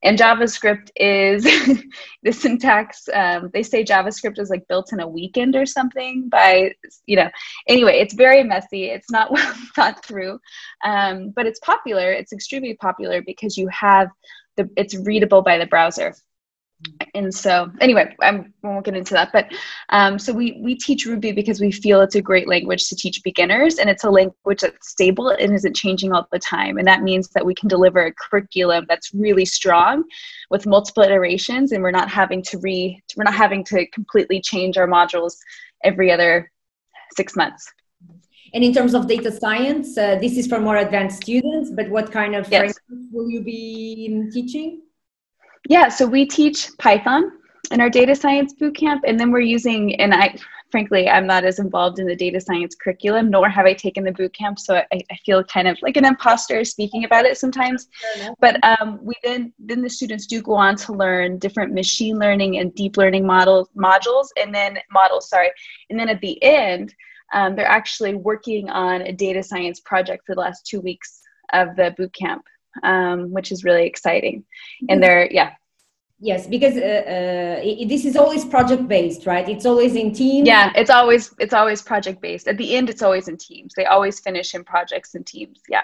and 0.04 0.18
javascript 0.18 0.90
is 0.96 1.44
the 2.24 2.32
syntax 2.32 3.08
um, 3.14 3.50
they 3.54 3.64
say 3.64 3.84
javascript 3.84 4.40
is 4.40 4.50
like 4.50 4.68
built 4.68 4.92
in 4.94 5.00
a 5.00 5.08
weekend 5.08 5.56
or 5.56 5.66
something 5.66 6.28
by 6.30 6.72
you 7.06 7.16
know 7.16 7.30
anyway 7.68 8.00
it's 8.00 8.14
very 8.14 8.44
messy. 8.44 8.86
It's 8.86 9.12
not 9.12 9.32
well 9.36 9.54
thought 9.76 10.04
through. 10.06 10.40
Um, 10.84 11.32
but 11.36 11.46
it's 11.46 11.60
popular. 11.60 12.12
It's 12.12 12.34
extremely 12.34 12.76
popular 12.76 13.22
because 13.22 13.58
you 13.58 13.68
have 13.68 14.10
the 14.58 14.70
it's 14.76 14.96
readable 14.98 15.42
by 15.42 15.58
the 15.58 15.68
browser 15.68 16.14
and 17.14 17.34
so 17.34 17.70
anyway 17.80 18.16
I'm, 18.22 18.54
i 18.64 18.68
won't 18.68 18.86
get 18.86 18.96
into 18.96 19.14
that 19.14 19.32
but 19.32 19.52
um, 19.90 20.18
so 20.18 20.34
we 20.34 20.60
we 20.64 20.76
teach 20.76 21.06
ruby 21.06 21.32
because 21.32 21.60
we 21.60 21.72
feel 21.72 22.02
it's 22.02 22.16
a 22.16 22.22
great 22.22 22.48
language 22.48 22.88
to 22.90 22.96
teach 22.96 23.22
beginners 23.24 23.78
and 23.78 23.90
it's 23.90 24.04
a 24.04 24.10
language 24.10 24.62
that's 24.62 24.90
stable 24.90 25.30
and 25.30 25.54
isn't 25.54 25.76
changing 25.76 26.14
all 26.14 26.28
the 26.32 26.40
time. 26.40 26.78
And 26.78 26.88
that 26.88 27.02
means 27.02 27.30
that 27.30 27.46
we 27.46 27.56
can 27.56 27.68
deliver 27.68 28.06
a 28.06 28.14
curriculum 28.14 28.86
that's 28.88 29.14
really 29.14 29.46
strong 29.46 30.04
with 30.50 30.66
multiple 30.66 31.04
iterations 31.04 31.72
and 31.72 31.82
we're 31.82 31.92
not 31.92 32.10
having 32.10 32.42
to 32.44 32.58
re 32.60 33.02
we're 33.16 33.24
not 33.24 33.34
having 33.34 33.64
to 33.66 33.86
completely 33.88 34.42
change 34.42 34.78
our 34.78 34.88
modules 34.88 35.36
every 35.84 36.12
other 36.12 36.52
six 37.16 37.36
months. 37.36 37.66
And 38.54 38.64
in 38.66 38.74
terms 38.74 38.94
of 38.94 39.08
data 39.08 39.32
science 39.32 39.98
uh, 39.98 40.18
this 40.20 40.38
is 40.38 40.48
for 40.48 40.60
more 40.60 40.78
advanced 40.78 41.24
students 41.24 41.72
but 41.72 41.90
what 41.90 42.12
kind 42.12 42.36
of 42.36 42.52
yes. 42.52 42.78
will 43.12 43.30
you 43.30 43.42
be 43.42 44.30
teaching 44.32 44.82
yeah, 45.70 45.90
so 45.90 46.06
we 46.06 46.26
teach 46.26 46.70
Python 46.78 47.32
in 47.72 47.82
our 47.82 47.90
data 47.90 48.16
science 48.16 48.54
bootcamp, 48.60 49.02
and 49.06 49.20
then 49.20 49.32
we're 49.32 49.40
using, 49.40 49.96
and 49.96 50.14
I, 50.14 50.36
frankly, 50.72 51.10
I'm 51.10 51.28
not 51.28 51.44
as 51.44 51.60
involved 51.60 52.00
in 52.00 52.08
the 52.08 52.16
data 52.16 52.40
science 52.42 52.76
curriculum, 52.76 53.30
nor 53.30 53.50
have 53.50 53.66
I 53.66 53.74
taken 53.74 54.04
the 54.04 54.12
boot 54.12 54.34
camp. 54.34 54.58
So 54.60 54.76
I, 54.76 54.86
I 54.92 55.16
feel 55.26 55.44
kind 55.44 55.68
of 55.68 55.78
like 55.82 55.98
an 55.98 56.06
imposter 56.06 56.64
speaking 56.66 57.06
about 57.06 57.26
it 57.26 57.38
sometimes. 57.38 57.88
But 58.40 58.62
um, 58.64 59.00
we 59.02 59.14
then 59.24 59.54
then 59.60 59.82
the 59.82 59.90
students 59.90 60.26
do 60.26 60.42
go 60.42 60.54
on 60.54 60.76
to 60.78 60.94
learn 60.94 61.40
different 61.40 61.74
machine 61.74 62.18
learning 62.18 62.58
and 62.58 62.74
deep 62.74 62.98
learning 62.98 63.26
models 63.26 63.70
modules, 63.78 64.28
and 64.42 64.54
then 64.54 64.78
models. 64.92 65.30
Sorry, 65.30 65.52
and 65.90 66.00
then 66.00 66.10
at 66.10 66.22
the 66.22 66.42
end, 66.44 66.94
um, 67.34 67.56
they're 67.56 67.66
actually 67.66 68.16
working 68.16 68.70
on 68.70 69.02
a 69.02 69.12
data 69.12 69.44
science 69.44 69.80
project 69.82 70.26
for 70.26 70.36
the 70.36 70.42
last 70.42 70.66
two 70.66 70.82
weeks 70.82 71.22
of 71.54 71.76
the 71.76 71.94
boot 71.98 72.14
camp, 72.14 72.44
um, 72.84 73.32
which 73.32 73.52
is 73.52 73.64
really 73.64 73.86
exciting. 73.86 74.44
And 74.90 75.02
they're 75.02 75.30
yeah 75.32 75.52
Yes, 76.24 76.46
because 76.46 76.78
uh, 76.78 76.80
uh, 76.80 77.62
it, 77.64 77.90
this 77.90 78.06
is 78.06 78.16
always 78.16 78.46
project 78.46 78.88
based, 78.88 79.26
right? 79.26 79.50
It's 79.50 79.66
always 79.66 79.96
in 79.96 80.14
teams. 80.14 80.48
Yeah, 80.48 80.72
it's 80.76 80.92
always 80.92 81.34
it's 81.40 81.54
always 81.54 81.82
project 81.82 82.22
based. 82.22 82.48
At 82.48 82.58
the 82.58 82.76
end, 82.76 82.92
it's 82.92 83.02
always 83.02 83.28
in 83.28 83.38
teams. 83.38 83.74
They 83.76 83.86
always 83.86 84.20
finish 84.20 84.54
in 84.54 84.64
projects 84.64 85.16
and 85.16 85.26
teams. 85.26 85.62
Yeah. 85.68 85.82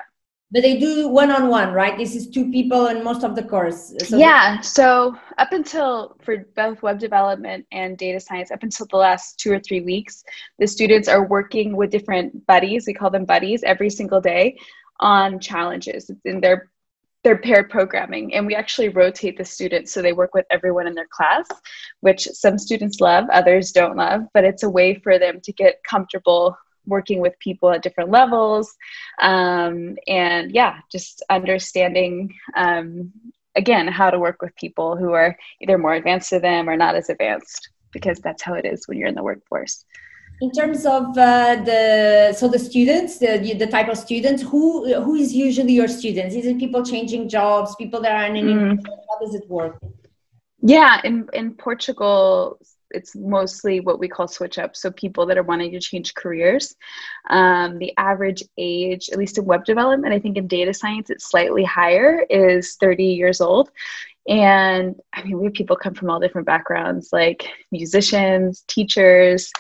But 0.51 0.61
they 0.61 0.77
do 0.77 1.07
one 1.07 1.31
on 1.31 1.47
one, 1.49 1.73
right? 1.73 1.97
This 1.97 2.15
is 2.15 2.29
two 2.29 2.51
people 2.51 2.85
in 2.87 3.03
most 3.03 3.23
of 3.23 3.35
the 3.35 3.43
course. 3.43 3.95
So 4.07 4.17
yeah. 4.17 4.61
So 4.61 5.15
up 5.39 5.53
until 5.53 6.15
for 6.21 6.45
both 6.55 6.83
web 6.83 6.99
development 6.99 7.65
and 7.71 7.97
data 7.97 8.19
science, 8.19 8.51
up 8.51 8.61
until 8.61 8.85
the 8.91 8.97
last 8.97 9.39
two 9.39 9.51
or 9.51 9.59
three 9.59 9.81
weeks, 9.81 10.23
the 10.59 10.67
students 10.67 11.07
are 11.07 11.25
working 11.25 11.75
with 11.75 11.89
different 11.89 12.45
buddies. 12.45 12.85
We 12.85 12.93
call 12.93 13.09
them 13.09 13.25
buddies 13.25 13.63
every 13.63 13.89
single 13.89 14.21
day 14.21 14.59
on 14.99 15.39
challenges. 15.39 16.11
And 16.25 16.43
they're 16.43 16.69
they're 17.27 17.37
paired 17.37 17.69
programming 17.69 18.33
and 18.33 18.47
we 18.47 18.55
actually 18.55 18.87
rotate 18.87 19.37
the 19.37 19.43
students 19.43 19.91
so 19.91 20.01
they 20.01 20.13
work 20.13 20.33
with 20.33 20.45
everyone 20.49 20.87
in 20.87 20.95
their 20.95 21.09
class 21.11 21.45
which 21.99 22.23
some 22.27 22.57
students 22.57 23.01
love 23.01 23.25
others 23.33 23.73
don't 23.73 23.97
love 23.97 24.21
but 24.33 24.45
it's 24.45 24.63
a 24.63 24.69
way 24.69 24.95
for 24.95 25.19
them 25.19 25.41
to 25.41 25.51
get 25.51 25.83
comfortable 25.83 26.57
working 26.85 27.19
with 27.19 27.37
people 27.39 27.69
at 27.69 27.83
different 27.83 28.09
levels 28.09 28.73
um, 29.21 29.97
and 30.07 30.53
yeah 30.53 30.77
just 30.89 31.21
understanding 31.29 32.33
um, 32.55 33.11
again 33.57 33.89
how 33.89 34.09
to 34.09 34.19
work 34.19 34.41
with 34.41 34.55
people 34.55 34.95
who 34.95 35.11
are 35.11 35.37
either 35.61 35.77
more 35.77 35.95
advanced 35.95 36.29
to 36.29 36.39
them 36.39 36.69
or 36.69 36.77
not 36.77 36.95
as 36.95 37.09
advanced 37.09 37.71
because 37.91 38.19
that's 38.19 38.41
how 38.41 38.53
it 38.53 38.63
is 38.63 38.87
when 38.87 38.97
you're 38.97 39.09
in 39.09 39.15
the 39.15 39.21
workforce 39.21 39.83
in 40.41 40.51
terms 40.51 40.85
of 40.85 41.17
uh, 41.17 41.55
the 41.63 42.33
so 42.37 42.47
the 42.47 42.59
students 42.59 43.17
the, 43.17 43.55
the 43.57 43.67
type 43.67 43.89
of 43.89 43.97
students 43.97 44.41
who 44.41 44.93
who 45.01 45.15
is 45.15 45.33
usually 45.33 45.73
your 45.73 45.87
students? 45.87 46.35
Is 46.35 46.45
it 46.45 46.59
people 46.59 46.85
changing 46.85 47.29
jobs 47.29 47.75
people 47.75 48.01
that 48.01 48.11
are 48.11 48.35
in 48.35 48.45
mm. 48.45 48.87
how 48.87 49.19
does 49.19 49.35
it 49.35 49.49
work? 49.49 49.79
Yeah 50.61 51.01
in 51.03 51.27
in 51.33 51.53
portugal 51.53 52.59
it's 52.91 53.15
mostly 53.15 53.81
what 53.81 53.99
we 53.99 54.07
call 54.07 54.27
switch 54.27 54.57
up 54.57 54.75
so 54.75 54.89
people 54.91 55.25
that 55.25 55.37
are 55.37 55.43
wanting 55.43 55.71
to 55.71 55.79
change 55.79 56.13
careers. 56.13 56.75
Um, 57.29 57.79
the 57.79 57.93
average 57.97 58.43
age 58.57 59.09
at 59.11 59.17
least 59.17 59.37
in 59.37 59.45
web 59.45 59.65
development 59.65 60.13
i 60.13 60.19
think 60.19 60.37
in 60.37 60.47
data 60.47 60.73
science 60.73 61.09
it's 61.09 61.29
slightly 61.29 61.63
higher 61.63 62.25
is 62.29 62.75
30 62.75 63.03
years 63.03 63.41
old. 63.41 63.71
And 64.27 64.95
i 65.13 65.23
mean 65.23 65.39
we 65.39 65.45
have 65.45 65.53
people 65.53 65.75
come 65.75 65.95
from 65.95 66.09
all 66.09 66.19
different 66.19 66.47
backgrounds 66.47 67.09
like 67.11 67.47
musicians 67.71 68.63
teachers 68.67 69.51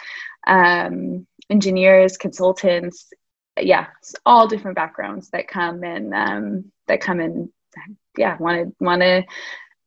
um, 0.47 1.27
engineers, 1.49 2.17
consultants, 2.17 3.11
yeah, 3.59 3.87
all 4.25 4.47
different 4.47 4.75
backgrounds 4.75 5.29
that 5.29 5.47
come 5.47 5.83
and 5.83 6.13
um, 6.13 6.71
that 6.87 7.01
come 7.01 7.19
and 7.19 7.49
yeah 8.17 8.37
want 8.39 8.57
to 8.57 8.83
want 8.83 9.01
to 9.01 9.23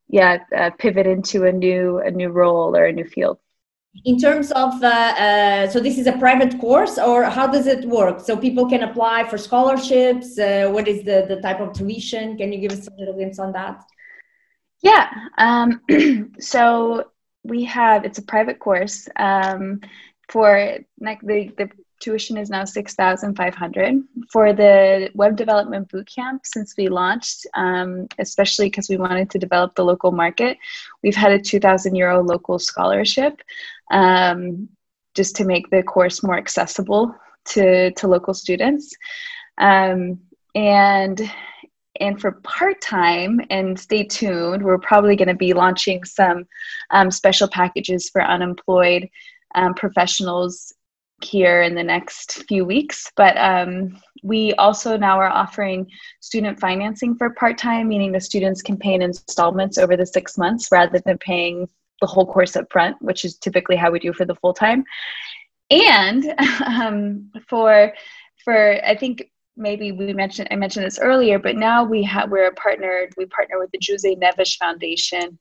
yeah 0.08 0.38
uh, 0.56 0.70
pivot 0.78 1.06
into 1.06 1.44
a 1.44 1.52
new 1.52 1.98
a 1.98 2.10
new 2.10 2.28
role 2.28 2.76
or 2.76 2.86
a 2.86 2.92
new 2.92 3.04
field. 3.04 3.38
In 4.04 4.20
terms 4.20 4.52
of 4.52 4.82
uh, 4.84 4.86
uh, 4.86 5.68
so 5.68 5.80
this 5.80 5.98
is 5.98 6.06
a 6.06 6.12
private 6.12 6.60
course 6.60 6.96
or 6.96 7.24
how 7.24 7.46
does 7.48 7.66
it 7.66 7.84
work? 7.84 8.20
So 8.20 8.36
people 8.36 8.68
can 8.68 8.84
apply 8.84 9.28
for 9.28 9.36
scholarships. 9.36 10.38
Uh, 10.38 10.68
what 10.70 10.86
is 10.86 11.02
the 11.04 11.26
the 11.28 11.40
type 11.40 11.60
of 11.60 11.72
tuition? 11.72 12.36
Can 12.36 12.52
you 12.52 12.60
give 12.60 12.72
us 12.72 12.86
a 12.86 12.90
little 12.98 13.14
glimpse 13.14 13.38
on 13.38 13.52
that? 13.52 13.82
Yeah. 14.82 15.10
Um, 15.38 15.80
so 16.40 17.10
we 17.42 17.64
have 17.64 18.04
it's 18.04 18.18
a 18.18 18.22
private 18.22 18.58
course. 18.58 19.08
Um, 19.16 19.80
for 20.30 20.78
like 21.00 21.20
the, 21.20 21.52
the 21.58 21.68
tuition 22.00 22.38
is 22.38 22.48
now 22.48 22.64
6500 22.64 24.02
for 24.32 24.52
the 24.54 25.10
web 25.14 25.36
development 25.36 25.88
bootcamp 25.88 26.40
since 26.44 26.74
we 26.78 26.88
launched 26.88 27.46
um, 27.54 28.06
especially 28.18 28.66
because 28.66 28.88
we 28.88 28.96
wanted 28.96 29.28
to 29.30 29.38
develop 29.38 29.74
the 29.74 29.84
local 29.84 30.12
market 30.12 30.56
we've 31.02 31.16
had 31.16 31.32
a 31.32 31.38
2000 31.38 31.94
euro 31.94 32.22
local 32.22 32.58
scholarship 32.58 33.42
um, 33.90 34.68
just 35.14 35.36
to 35.36 35.44
make 35.44 35.68
the 35.70 35.82
course 35.82 36.22
more 36.22 36.38
accessible 36.38 37.14
to, 37.44 37.90
to 37.92 38.06
local 38.08 38.34
students. 38.34 38.94
Um, 39.58 40.20
and 40.54 41.20
and 42.00 42.20
for 42.20 42.32
part-time 42.42 43.40
and 43.50 43.78
stay 43.78 44.02
tuned 44.02 44.62
we're 44.62 44.78
probably 44.78 45.14
going 45.14 45.28
to 45.28 45.34
be 45.34 45.52
launching 45.52 46.02
some 46.02 46.44
um, 46.90 47.10
special 47.10 47.46
packages 47.46 48.08
for 48.08 48.22
unemployed 48.22 49.08
um, 49.54 49.74
professionals 49.74 50.72
here 51.22 51.62
in 51.62 51.74
the 51.74 51.82
next 51.82 52.44
few 52.48 52.64
weeks. 52.64 53.10
But 53.16 53.36
um, 53.36 54.00
we 54.22 54.54
also 54.54 54.96
now 54.96 55.18
are 55.18 55.28
offering 55.28 55.86
student 56.20 56.58
financing 56.58 57.14
for 57.14 57.30
part 57.30 57.58
time, 57.58 57.88
meaning 57.88 58.12
the 58.12 58.20
students 58.20 58.62
can 58.62 58.76
pay 58.76 58.94
in 58.94 59.02
installments 59.02 59.78
over 59.78 59.96
the 59.96 60.06
six 60.06 60.38
months 60.38 60.68
rather 60.72 60.98
than 61.00 61.18
paying 61.18 61.68
the 62.00 62.06
whole 62.06 62.26
course 62.26 62.56
up 62.56 62.66
front, 62.70 62.96
which 63.00 63.24
is 63.24 63.36
typically 63.36 63.76
how 63.76 63.90
we 63.90 63.98
do 63.98 64.12
for 64.12 64.24
the 64.24 64.34
full 64.36 64.54
time. 64.54 64.84
And 65.70 66.24
um, 66.66 67.30
for 67.46 67.92
for 68.44 68.84
I 68.84 68.96
think 68.96 69.30
maybe 69.56 69.92
we 69.92 70.12
mentioned 70.12 70.48
I 70.50 70.56
mentioned 70.56 70.86
this 70.86 70.98
earlier, 70.98 71.38
but 71.38 71.56
now 71.56 71.84
we 71.84 72.02
have 72.04 72.30
we're 72.30 72.52
partnered 72.52 73.12
we 73.16 73.26
partner 73.26 73.58
with 73.58 73.70
the 73.72 73.78
José 73.78 74.18
Neves 74.18 74.56
Foundation, 74.56 75.38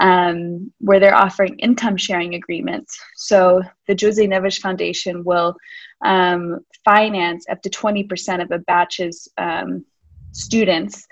um, 0.00 0.72
where 0.78 1.00
they're 1.00 1.14
offering 1.14 1.58
income 1.58 1.96
sharing 1.96 2.34
agreements. 2.34 2.98
So 3.16 3.62
the 3.88 3.94
José 3.94 4.28
Neves 4.28 4.60
Foundation 4.60 5.24
will 5.24 5.56
um, 6.04 6.60
finance 6.84 7.46
up 7.48 7.62
to 7.62 7.70
20% 7.70 8.42
of 8.42 8.50
a 8.50 8.58
batch's 8.58 9.28
um, 9.38 9.84
students. 10.32 11.06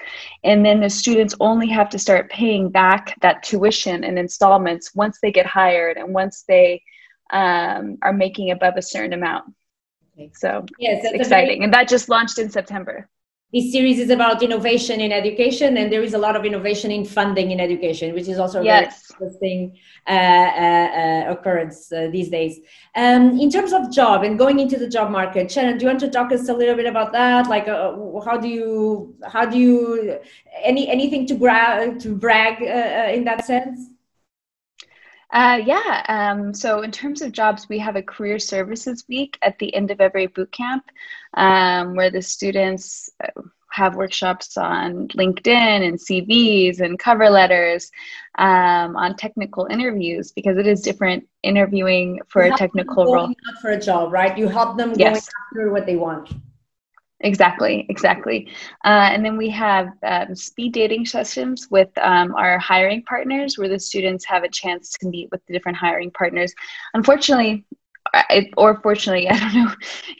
And 0.44 0.64
then 0.64 0.80
the 0.80 0.90
students 0.90 1.34
only 1.40 1.68
have 1.68 1.88
to 1.90 1.98
start 1.98 2.30
paying 2.30 2.70
back 2.70 3.16
that 3.20 3.42
tuition 3.42 4.04
and 4.04 4.18
installments 4.18 4.94
once 4.94 5.18
they 5.22 5.30
get 5.30 5.46
hired 5.46 5.96
and 5.96 6.12
once 6.12 6.44
they 6.48 6.82
um, 7.32 7.98
are 8.02 8.12
making 8.12 8.50
above 8.50 8.74
a 8.76 8.82
certain 8.82 9.12
amount. 9.12 9.44
So 10.34 10.64
yes, 10.78 11.04
it's 11.04 11.14
exciting. 11.14 11.58
Very- 11.58 11.64
and 11.64 11.74
that 11.74 11.88
just 11.88 12.08
launched 12.08 12.38
in 12.38 12.50
September 12.50 13.08
this 13.52 13.72
series 13.72 13.98
is 13.98 14.10
about 14.10 14.42
innovation 14.42 15.00
in 15.00 15.10
education 15.10 15.76
and 15.76 15.92
there 15.92 16.02
is 16.02 16.14
a 16.14 16.18
lot 16.18 16.36
of 16.36 16.44
innovation 16.44 16.90
in 16.90 17.04
funding 17.04 17.50
in 17.50 17.58
education 17.58 18.14
which 18.14 18.28
is 18.28 18.38
also 18.38 18.60
a 18.60 18.64
yes. 18.64 19.12
very 19.18 19.30
interesting 19.30 19.78
uh, 20.06 20.10
uh, 20.10 20.88
uh, 21.02 21.32
occurrence 21.32 21.92
uh, 21.92 22.08
these 22.12 22.28
days 22.28 22.60
um, 22.94 23.38
in 23.40 23.50
terms 23.50 23.72
of 23.72 23.90
job 23.90 24.22
and 24.22 24.38
going 24.38 24.60
into 24.60 24.78
the 24.78 24.88
job 24.88 25.10
market 25.10 25.50
shannon 25.50 25.78
do 25.78 25.84
you 25.84 25.88
want 25.88 26.00
to 26.00 26.08
talk 26.08 26.30
us 26.32 26.48
a 26.48 26.52
little 26.52 26.76
bit 26.76 26.86
about 26.86 27.12
that 27.12 27.48
like 27.48 27.66
uh, 27.66 27.92
how 28.24 28.36
do 28.36 28.48
you 28.48 29.14
how 29.24 29.44
do 29.44 29.58
you 29.58 30.18
any 30.62 30.88
anything 30.88 31.26
to 31.26 31.34
brag 31.34 31.98
to 31.98 32.14
brag 32.14 32.62
uh, 32.62 33.12
in 33.12 33.24
that 33.24 33.44
sense 33.44 33.90
uh, 35.32 35.60
yeah. 35.64 36.04
Um, 36.08 36.52
so, 36.54 36.82
in 36.82 36.90
terms 36.90 37.22
of 37.22 37.32
jobs, 37.32 37.68
we 37.68 37.78
have 37.78 37.96
a 37.96 38.02
career 38.02 38.38
services 38.38 39.04
week 39.08 39.38
at 39.42 39.58
the 39.58 39.74
end 39.74 39.90
of 39.90 40.00
every 40.00 40.26
boot 40.26 40.50
camp 40.52 40.84
um, 41.34 41.94
where 41.94 42.10
the 42.10 42.22
students 42.22 43.10
uh, 43.22 43.42
have 43.70 43.94
workshops 43.94 44.56
on 44.56 45.06
LinkedIn 45.08 45.86
and 45.86 45.98
CVs 45.98 46.80
and 46.80 46.98
cover 46.98 47.30
letters, 47.30 47.90
um, 48.38 48.96
on 48.96 49.16
technical 49.16 49.66
interviews 49.66 50.32
because 50.32 50.56
it 50.58 50.66
is 50.66 50.82
different 50.82 51.28
interviewing 51.42 52.20
for 52.28 52.44
you 52.44 52.52
a 52.52 52.56
technical 52.56 53.04
role. 53.04 53.28
Not 53.28 53.60
for 53.60 53.70
a 53.70 53.80
job, 53.80 54.12
right? 54.12 54.36
You 54.36 54.48
help 54.48 54.76
them 54.76 54.94
yes. 54.96 55.28
going 55.28 55.64
after 55.64 55.72
what 55.72 55.86
they 55.86 55.96
want. 55.96 56.32
Exactly, 57.22 57.84
exactly. 57.90 58.48
Uh, 58.84 59.10
and 59.12 59.24
then 59.24 59.36
we 59.36 59.50
have 59.50 59.90
um, 60.02 60.34
speed 60.34 60.72
dating 60.72 61.04
sessions 61.04 61.68
with 61.70 61.90
um, 61.98 62.34
our 62.34 62.58
hiring 62.58 63.02
partners 63.02 63.58
where 63.58 63.68
the 63.68 63.78
students 63.78 64.24
have 64.24 64.42
a 64.42 64.48
chance 64.48 64.92
to 64.92 65.08
meet 65.08 65.28
with 65.30 65.44
the 65.46 65.52
different 65.52 65.76
hiring 65.76 66.10
partners. 66.12 66.54
Unfortunately, 66.94 67.64
I, 68.14 68.50
or 68.56 68.80
fortunately, 68.80 69.28
I 69.30 69.38
don't 69.38 69.54
know, 69.54 69.74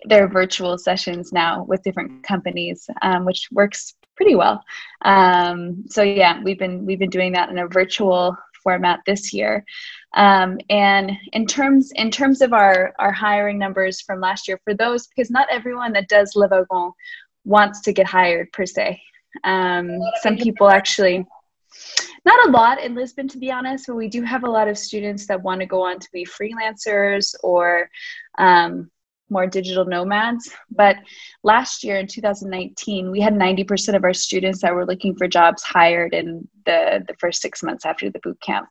there 0.05 0.25
are 0.25 0.29
virtual 0.29 0.77
sessions 0.77 1.33
now 1.33 1.65
with 1.65 1.83
different 1.83 2.23
companies, 2.23 2.89
um, 3.01 3.25
which 3.25 3.49
works 3.51 3.95
pretty 4.15 4.35
well. 4.35 4.63
Um, 5.03 5.85
so 5.89 6.03
yeah, 6.03 6.43
we've 6.43 6.59
been 6.59 6.85
we've 6.85 6.99
been 6.99 7.09
doing 7.09 7.33
that 7.33 7.49
in 7.49 7.59
a 7.59 7.67
virtual 7.67 8.37
format 8.63 9.01
this 9.07 9.33
year. 9.33 9.65
Um, 10.15 10.59
and 10.69 11.13
in 11.33 11.47
terms 11.47 11.93
in 11.95 12.11
terms 12.11 12.41
of 12.41 12.53
our 12.53 12.93
our 12.99 13.13
hiring 13.13 13.59
numbers 13.59 14.01
from 14.01 14.21
last 14.21 14.49
year, 14.49 14.61
for 14.65 14.75
those 14.75 15.07
because 15.07 15.31
not 15.31 15.49
everyone 15.51 15.93
that 15.93 16.09
does 16.09 16.35
Le 16.35 16.49
Wagon 16.49 16.93
wants 17.45 17.81
to 17.83 17.93
get 17.93 18.07
hired 18.07 18.53
per 18.53 18.67
se. 18.67 19.01
Um, 19.45 19.99
some 20.23 20.37
people 20.37 20.69
actually 20.69 21.25
not 22.25 22.49
a 22.49 22.51
lot 22.51 22.81
in 22.81 22.95
Lisbon, 22.95 23.29
to 23.29 23.39
be 23.39 23.51
honest, 23.51 23.87
but 23.87 23.97
we 23.97 24.09
do 24.09 24.23
have 24.23 24.45
a 24.45 24.51
lot 24.51 24.69
of 24.69 24.77
students 24.77 25.27
that 25.27 25.43
want 25.43 25.61
to 25.61 25.67
go 25.67 25.83
on 25.83 25.99
to 25.99 26.09
be 26.13 26.27
freelancers 26.27 27.35
or 27.43 27.89
um, 28.39 28.91
more 29.31 29.47
digital 29.47 29.85
nomads. 29.85 30.51
But 30.71 30.97
last 31.43 31.85
year 31.85 31.99
in 31.99 32.07
2019, 32.07 33.11
we 33.11 33.21
had 33.21 33.35
90% 33.35 33.95
of 33.95 34.05
our 34.05 34.15
students 34.15 34.63
that 34.63 34.75
were 34.75 34.87
looking 34.87 35.15
for 35.17 35.29
jobs 35.29 35.63
hired 35.63 36.15
in 36.15 36.49
the, 36.67 37.05
the 37.07 37.15
first 37.19 37.41
six 37.41 37.63
months 37.63 37.85
after 37.85 38.11
the 38.11 38.21
boot 38.21 38.41
camp. 38.41 38.69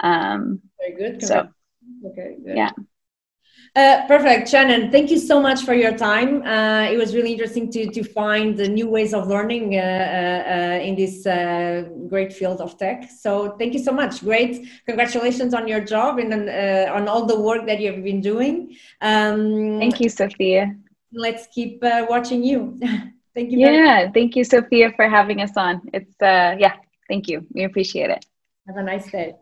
Um, 0.00 0.60
Very 0.80 1.12
good. 1.12 1.22
So, 1.22 1.48
okay, 2.06 2.36
good. 2.44 2.56
yeah. 2.56 2.70
Uh, 3.74 4.06
perfect, 4.06 4.50
Shannon. 4.50 4.90
Thank 4.90 5.10
you 5.10 5.18
so 5.18 5.40
much 5.40 5.64
for 5.64 5.72
your 5.72 5.96
time. 5.96 6.42
Uh, 6.42 6.90
it 6.92 6.98
was 6.98 7.14
really 7.14 7.32
interesting 7.32 7.70
to 7.72 7.86
to 7.86 8.04
find 8.04 8.54
the 8.54 8.68
new 8.68 8.86
ways 8.86 9.14
of 9.14 9.28
learning 9.28 9.76
uh, 9.76 9.80
uh, 9.80 10.86
in 10.86 10.94
this 10.94 11.26
uh, 11.26 11.88
great 12.06 12.34
field 12.34 12.60
of 12.60 12.76
tech. 12.76 13.08
So 13.10 13.56
thank 13.58 13.72
you 13.72 13.82
so 13.82 13.90
much. 13.90 14.20
Great, 14.20 14.68
congratulations 14.84 15.54
on 15.54 15.66
your 15.66 15.80
job 15.80 16.18
and 16.18 16.34
on 16.90 17.08
all 17.08 17.24
the 17.24 17.40
work 17.40 17.64
that 17.66 17.80
you 17.80 17.92
have 17.92 18.04
been 18.04 18.20
doing. 18.20 18.76
Um, 19.00 19.78
thank 19.78 20.00
you, 20.00 20.10
Sophia. 20.10 20.76
Let's 21.10 21.46
keep 21.46 21.82
watching 21.82 22.44
you. 22.44 22.78
thank 23.34 23.52
you. 23.52 23.58
Yeah, 23.58 24.10
thank 24.12 24.36
you, 24.36 24.44
Sophia, 24.44 24.92
for 24.96 25.08
having 25.08 25.40
us 25.40 25.56
on. 25.56 25.80
It's 25.94 26.14
yeah, 26.20 26.76
thank 27.08 27.26
you. 27.26 27.46
We 27.54 27.64
appreciate 27.64 28.10
it. 28.10 28.26
Have 28.66 28.76
a 28.76 28.82
nice 28.82 29.10
day. 29.10 29.32